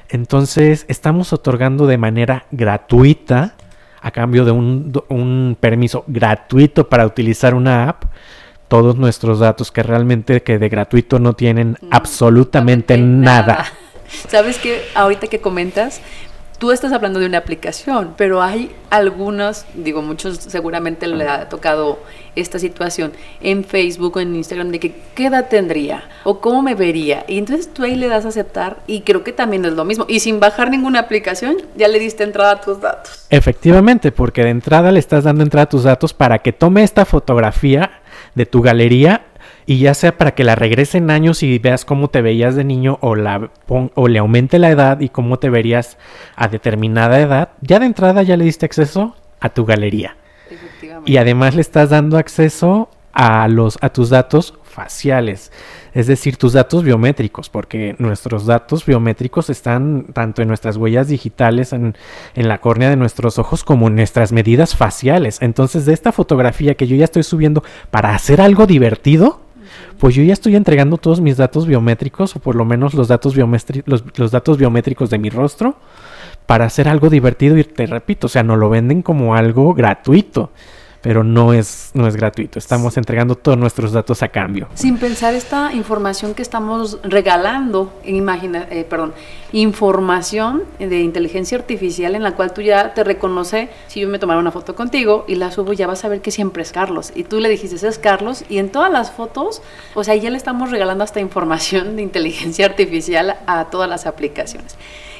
entonces 0.09 0.85
estamos 0.87 1.33
otorgando 1.33 1.87
de 1.87 1.97
manera 1.97 2.45
gratuita 2.51 3.55
a 4.01 4.11
cambio 4.11 4.45
de 4.45 4.51
un, 4.51 4.93
un, 5.09 5.57
permiso 5.59 6.03
gratuito 6.05 6.89
para 6.89 7.07
utilizar 7.07 7.55
una 7.55 7.89
app 7.89 8.03
todos 8.67 8.97
nuestros 8.97 9.39
datos 9.39 9.71
que 9.71 9.83
realmente 9.83 10.43
que 10.43 10.59
de 10.59 10.69
gratuito 10.69 11.19
no 11.19 11.33
tienen 11.33 11.77
mm, 11.81 11.87
absolutamente 11.91 12.97
nada. 12.97 13.45
nada. 13.53 13.65
Sabes 14.29 14.59
que 14.59 14.81
ahorita 14.93 15.27
que 15.27 15.39
comentas, 15.39 16.01
tú 16.57 16.71
estás 16.71 16.91
hablando 16.91 17.19
de 17.19 17.25
una 17.25 17.37
aplicación, 17.37 18.13
pero 18.17 18.41
hay 18.41 18.71
algunos, 18.89 19.65
digo, 19.73 20.01
muchos 20.01 20.37
seguramente 20.37 21.07
le 21.07 21.27
ha 21.27 21.49
tocado 21.49 21.99
esta 22.35 22.59
situación 22.59 23.13
en 23.41 23.63
Facebook 23.63 24.17
o 24.17 24.19
en 24.19 24.35
Instagram 24.35 24.69
de 24.69 24.79
que 24.79 24.95
qué 25.15 25.27
edad 25.27 25.47
tendría 25.49 26.03
o 26.23 26.39
cómo 26.39 26.61
me 26.61 26.75
vería. 26.75 27.25
Y 27.27 27.37
entonces 27.37 27.73
tú 27.73 27.83
ahí 27.83 27.95
le 27.95 28.07
das 28.07 28.25
a 28.25 28.29
aceptar 28.29 28.77
y 28.87 29.01
creo 29.01 29.23
que 29.23 29.33
también 29.33 29.65
es 29.65 29.73
lo 29.73 29.85
mismo. 29.85 30.05
Y 30.07 30.19
sin 30.19 30.39
bajar 30.39 30.69
ninguna 30.69 30.99
aplicación, 30.99 31.57
ya 31.75 31.87
le 31.87 31.99
diste 31.99 32.23
entrada 32.23 32.51
a 32.51 32.61
tus 32.61 32.81
datos. 32.81 33.25
Efectivamente, 33.29 34.11
porque 34.11 34.43
de 34.43 34.49
entrada 34.49 34.91
le 34.91 34.99
estás 34.99 35.23
dando 35.23 35.43
entrada 35.43 35.63
a 35.63 35.69
tus 35.69 35.83
datos 35.83 36.13
para 36.13 36.39
que 36.39 36.53
tome 36.53 36.83
esta 36.83 37.05
fotografía 37.05 38.01
de 38.33 38.45
tu 38.45 38.61
galería 38.61 39.25
y 39.65 39.79
ya 39.79 39.93
sea 39.93 40.17
para 40.17 40.35
que 40.35 40.43
la 40.43 40.55
regrese 40.55 40.97
en 40.97 41.09
años 41.09 41.43
y 41.43 41.57
veas 41.59 41.85
cómo 41.85 42.09
te 42.09 42.21
veías 42.21 42.55
de 42.55 42.63
niño 42.63 42.97
o, 43.01 43.15
la 43.15 43.49
o 43.67 44.07
le 44.07 44.19
aumente 44.19 44.59
la 44.59 44.69
edad 44.69 44.99
y 44.99 45.09
cómo 45.09 45.39
te 45.39 45.49
verías 45.49 45.97
a 46.35 46.47
determinada 46.47 47.19
edad, 47.19 47.49
ya 47.61 47.79
de 47.79 47.87
entrada 47.87 48.23
ya 48.23 48.37
le 48.37 48.45
diste 48.45 48.65
acceso 48.65 49.15
a 49.39 49.49
tu 49.49 49.65
galería. 49.65 50.17
Y 51.05 51.17
además 51.17 51.55
le 51.55 51.61
estás 51.61 51.89
dando 51.89 52.17
acceso 52.17 52.89
a, 53.13 53.47
los, 53.47 53.77
a 53.81 53.89
tus 53.89 54.09
datos 54.09 54.55
faciales, 54.63 55.51
es 55.93 56.07
decir, 56.07 56.35
tus 56.35 56.51
datos 56.53 56.83
biométricos, 56.83 57.49
porque 57.49 57.95
nuestros 57.97 58.45
datos 58.45 58.85
biométricos 58.85 59.49
están 59.49 60.07
tanto 60.13 60.41
en 60.41 60.49
nuestras 60.49 60.75
huellas 60.75 61.07
digitales, 61.07 61.71
en, 61.71 61.95
en, 62.33 62.47
la 62.49 62.59
córnea 62.59 62.89
de 62.89 62.97
nuestros 62.97 63.39
ojos, 63.39 63.63
como 63.63 63.87
en 63.87 63.95
nuestras 63.95 64.33
medidas 64.33 64.75
faciales. 64.75 65.41
Entonces, 65.41 65.85
de 65.85 65.93
esta 65.93 66.11
fotografía 66.11 66.75
que 66.75 66.87
yo 66.87 66.97
ya 66.97 67.05
estoy 67.05 67.23
subiendo 67.23 67.63
para 67.89 68.13
hacer 68.13 68.41
algo 68.41 68.67
divertido, 68.67 69.44
pues 69.99 70.15
yo 70.15 70.23
ya 70.23 70.33
estoy 70.33 70.55
entregando 70.55 70.97
todos 70.97 71.21
mis 71.21 71.37
datos 71.37 71.67
biométricos, 71.67 72.35
o 72.35 72.39
por 72.39 72.55
lo 72.55 72.65
menos 72.65 72.93
los 72.93 73.07
datos, 73.07 73.35
los, 73.35 74.03
los 74.17 74.31
datos 74.31 74.57
biométricos 74.57 75.09
de 75.09 75.17
mi 75.17 75.29
rostro, 75.29 75.77
para 76.45 76.65
hacer 76.65 76.87
algo 76.87 77.09
divertido 77.09 77.57
y 77.57 77.63
te 77.63 77.85
repito, 77.85 78.27
o 78.27 78.29
sea, 78.29 78.43
no 78.43 78.55
lo 78.55 78.69
venden 78.69 79.01
como 79.01 79.35
algo 79.35 79.73
gratuito 79.73 80.51
pero 81.05 81.23
no 81.23 81.53
es, 81.53 81.91
no 81.93 82.07
es 82.07 82.15
gratuito. 82.15 82.57
Estamos 82.57 82.97
entregando 82.97 83.35
todos 83.35 83.59
nuestros 83.59 83.91
datos 83.91 84.23
a 84.23 84.29
cambio. 84.29 84.67
Sin 84.73 84.97
pensar 84.97 85.35
esta 85.35 85.71
información 85.71 86.33
que 86.33 86.41
estamos 86.41 86.97
regalando, 87.03 87.93
imagina, 88.05 88.65
eh, 88.71 88.87
perdón, 88.89 89.13
información 89.51 90.63
de 90.79 91.01
inteligencia 91.01 91.59
artificial 91.59 92.15
en 92.15 92.23
la 92.23 92.31
cual 92.31 92.55
tú 92.55 92.61
ya 92.61 92.95
te 92.95 93.03
reconoce, 93.03 93.69
si 93.85 93.99
yo 93.99 94.07
me 94.07 94.17
tomara 94.17 94.39
una 94.39 94.49
foto 94.49 94.73
contigo 94.73 95.25
y 95.27 95.35
la 95.35 95.51
subo, 95.51 95.73
ya 95.73 95.85
vas 95.85 96.03
a 96.05 96.07
ver 96.07 96.21
que 96.21 96.31
siempre 96.31 96.63
es 96.63 96.71
Carlos. 96.71 97.11
Y 97.13 97.23
tú 97.23 97.39
le 97.39 97.49
dijiste, 97.49 97.87
es 97.87 97.99
Carlos, 97.99 98.43
y 98.49 98.57
en 98.57 98.71
todas 98.71 98.91
las 98.91 99.11
fotos, 99.11 99.61
o 99.93 100.03
sea, 100.03 100.15
ya 100.15 100.31
le 100.31 100.37
estamos 100.37 100.71
regalando 100.71 101.03
esta 101.03 101.19
información 101.19 101.97
de 101.97 102.01
inteligencia 102.01 102.65
artificial 102.65 103.35
a 103.45 103.65
todas 103.65 103.87
las 103.87 104.07
aplicaciones. 104.07 104.75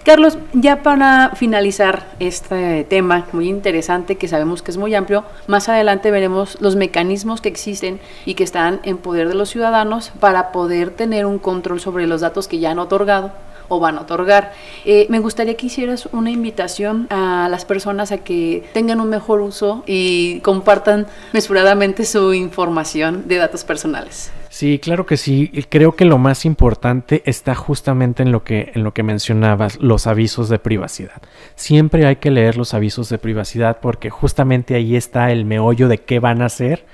Carlos, 0.05 0.37
ya 0.53 0.83
para 0.83 1.31
finalizar 1.31 2.05
este 2.19 2.83
tema 2.83 3.25
muy 3.31 3.49
interesante 3.49 4.17
que 4.17 4.27
sabemos 4.27 4.61
que 4.61 4.69
es 4.69 4.77
muy 4.77 4.93
amplio, 4.93 5.25
más 5.47 5.67
adelante 5.67 5.74
veremos 6.11 6.57
los 6.61 6.75
mecanismos 6.75 7.41
que 7.41 7.49
existen 7.49 7.99
y 8.25 8.35
que 8.35 8.43
están 8.43 8.79
en 8.83 8.97
poder 8.97 9.27
de 9.27 9.35
los 9.35 9.49
ciudadanos 9.49 10.11
para 10.19 10.51
poder 10.51 10.91
tener 10.91 11.25
un 11.25 11.39
control 11.39 11.79
sobre 11.79 12.07
los 12.07 12.21
datos 12.21 12.47
que 12.47 12.59
ya 12.59 12.71
han 12.71 12.79
otorgado 12.79 13.31
o 13.67 13.79
van 13.79 13.97
a 13.97 14.01
otorgar. 14.01 14.53
Eh, 14.85 15.07
me 15.09 15.19
gustaría 15.19 15.55
que 15.55 15.67
hicieras 15.67 16.07
una 16.11 16.29
invitación 16.29 17.07
a 17.09 17.47
las 17.49 17.65
personas 17.65 18.11
a 18.11 18.19
que 18.19 18.63
tengan 18.73 18.99
un 18.99 19.09
mejor 19.09 19.41
uso 19.41 19.83
y 19.87 20.39
compartan 20.41 21.07
mesuradamente 21.33 22.05
su 22.05 22.33
información 22.33 23.27
de 23.27 23.37
datos 23.37 23.63
personales. 23.63 24.31
Sí, 24.55 24.79
claro 24.79 25.05
que 25.05 25.17
sí. 25.17 25.51
Creo 25.67 25.97
que 25.97 26.05
lo 26.05 26.17
más 26.17 26.45
importante 26.45 27.21
está 27.25 27.55
justamente 27.55 28.23
en 28.23 28.31
lo 28.31 28.45
que 28.45 28.71
en 28.73 28.85
lo 28.85 28.93
que 28.93 29.03
mencionabas, 29.03 29.81
los 29.81 30.07
avisos 30.07 30.47
de 30.47 30.59
privacidad. 30.59 31.21
Siempre 31.55 32.05
hay 32.05 32.15
que 32.15 32.31
leer 32.31 32.55
los 32.55 32.73
avisos 32.73 33.09
de 33.09 33.17
privacidad 33.17 33.81
porque 33.81 34.09
justamente 34.09 34.75
ahí 34.75 34.95
está 34.95 35.29
el 35.33 35.43
meollo 35.43 35.89
de 35.89 35.97
qué 35.97 36.21
van 36.21 36.41
a 36.41 36.45
hacer 36.45 36.85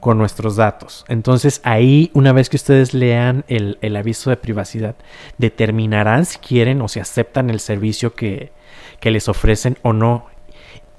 con 0.00 0.18
nuestros 0.18 0.56
datos. 0.56 1.04
Entonces 1.06 1.60
ahí, 1.62 2.10
una 2.12 2.32
vez 2.32 2.48
que 2.48 2.56
ustedes 2.56 2.92
lean 2.92 3.44
el, 3.46 3.78
el 3.82 3.94
aviso 3.94 4.30
de 4.30 4.36
privacidad, 4.36 4.96
determinarán 5.38 6.24
si 6.24 6.38
quieren 6.40 6.82
o 6.82 6.88
si 6.88 6.98
aceptan 6.98 7.50
el 7.50 7.60
servicio 7.60 8.14
que, 8.14 8.50
que 8.98 9.12
les 9.12 9.28
ofrecen 9.28 9.78
o 9.82 9.92
no 9.92 10.26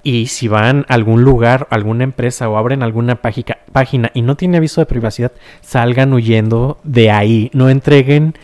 Y 0.04 0.28
si 0.28 0.48
van 0.48 0.86
a 0.88 0.94
algún 0.94 1.24
lugar, 1.24 1.68
alguna 1.70 2.04
empresa 2.04 2.48
o 2.50 2.58
abren 2.58 2.82
alguna 2.84 3.16
página 3.16 4.12
y 4.14 4.22
no 4.22 4.36
tiene 4.36 4.58
aviso 4.58 4.82
de 4.82 4.86
privacidad, 4.86 5.32
salgan 5.62 6.14
huyendo 6.14 6.80
de 6.84 7.12
ahí. 7.12 7.50
No 7.54 7.70
entreguen 7.70 8.36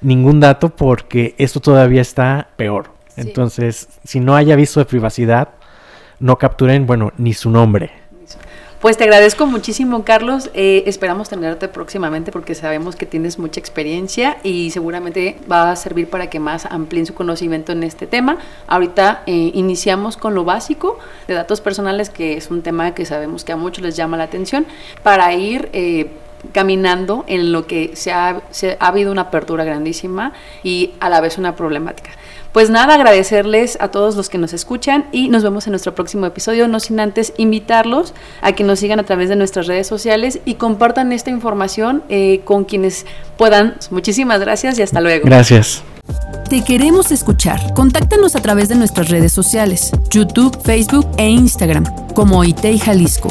ningún 0.00 0.40
dato 0.40 0.70
porque 0.70 1.34
esto 1.38 1.60
todavía 1.60 2.02
está 2.02 2.48
peor. 2.56 2.92
Entonces, 3.16 3.88
si 4.04 4.20
no 4.20 4.36
hay 4.36 4.52
aviso 4.52 4.78
de 4.78 4.86
privacidad, 4.86 5.48
no 6.20 6.38
capturen, 6.38 6.86
bueno, 6.86 7.12
ni 7.16 7.34
su 7.34 7.50
nombre. 7.50 7.90
Pues 8.80 8.96
te 8.96 9.02
agradezco 9.02 9.44
muchísimo, 9.46 10.04
Carlos. 10.04 10.50
Eh, 10.54 10.84
esperamos 10.86 11.28
tenerte 11.28 11.66
próximamente 11.66 12.30
porque 12.30 12.54
sabemos 12.54 12.94
que 12.94 13.06
tienes 13.06 13.36
mucha 13.36 13.58
experiencia 13.58 14.36
y 14.44 14.70
seguramente 14.70 15.36
va 15.50 15.72
a 15.72 15.74
servir 15.74 16.08
para 16.08 16.30
que 16.30 16.38
más 16.38 16.64
amplíen 16.64 17.04
su 17.04 17.12
conocimiento 17.12 17.72
en 17.72 17.82
este 17.82 18.06
tema. 18.06 18.38
Ahorita 18.68 19.24
eh, 19.26 19.50
iniciamos 19.52 20.16
con 20.16 20.36
lo 20.36 20.44
básico 20.44 21.00
de 21.26 21.34
datos 21.34 21.60
personales, 21.60 22.08
que 22.08 22.36
es 22.36 22.52
un 22.52 22.62
tema 22.62 22.94
que 22.94 23.04
sabemos 23.04 23.42
que 23.42 23.50
a 23.50 23.56
muchos 23.56 23.82
les 23.82 23.96
llama 23.96 24.16
la 24.16 24.24
atención, 24.24 24.64
para 25.02 25.34
ir... 25.34 25.68
Eh, 25.72 26.10
caminando 26.52 27.24
en 27.26 27.50
lo 27.50 27.66
que 27.66 27.96
se 27.96 28.12
ha, 28.12 28.42
se 28.52 28.76
ha 28.78 28.86
habido 28.86 29.10
una 29.10 29.22
apertura 29.22 29.64
grandísima 29.64 30.32
y 30.62 30.92
a 31.00 31.08
la 31.08 31.20
vez 31.20 31.36
una 31.36 31.56
problemática. 31.56 32.10
Pues 32.58 32.70
nada, 32.70 32.94
agradecerles 32.94 33.78
a 33.80 33.92
todos 33.92 34.16
los 34.16 34.28
que 34.28 34.36
nos 34.36 34.52
escuchan 34.52 35.04
y 35.12 35.28
nos 35.28 35.44
vemos 35.44 35.68
en 35.68 35.70
nuestro 35.70 35.94
próximo 35.94 36.26
episodio, 36.26 36.66
no 36.66 36.80
sin 36.80 36.98
antes 36.98 37.32
invitarlos 37.36 38.14
a 38.42 38.50
que 38.50 38.64
nos 38.64 38.80
sigan 38.80 38.98
a 38.98 39.04
través 39.04 39.28
de 39.28 39.36
nuestras 39.36 39.68
redes 39.68 39.86
sociales 39.86 40.40
y 40.44 40.54
compartan 40.54 41.12
esta 41.12 41.30
información 41.30 42.02
eh, 42.08 42.40
con 42.44 42.64
quienes 42.64 43.06
puedan. 43.36 43.76
Muchísimas 43.92 44.40
gracias 44.40 44.76
y 44.76 44.82
hasta 44.82 45.00
luego. 45.00 45.24
Gracias. 45.24 45.84
Te 46.50 46.64
queremos 46.64 47.12
escuchar. 47.12 47.60
Contáctanos 47.74 48.34
a 48.34 48.42
través 48.42 48.68
de 48.68 48.74
nuestras 48.74 49.08
redes 49.08 49.30
sociales, 49.30 49.92
YouTube, 50.10 50.60
Facebook 50.64 51.06
e 51.16 51.28
Instagram, 51.28 51.84
como 52.12 52.42
ITEI 52.42 52.80
Jalisco. 52.80 53.28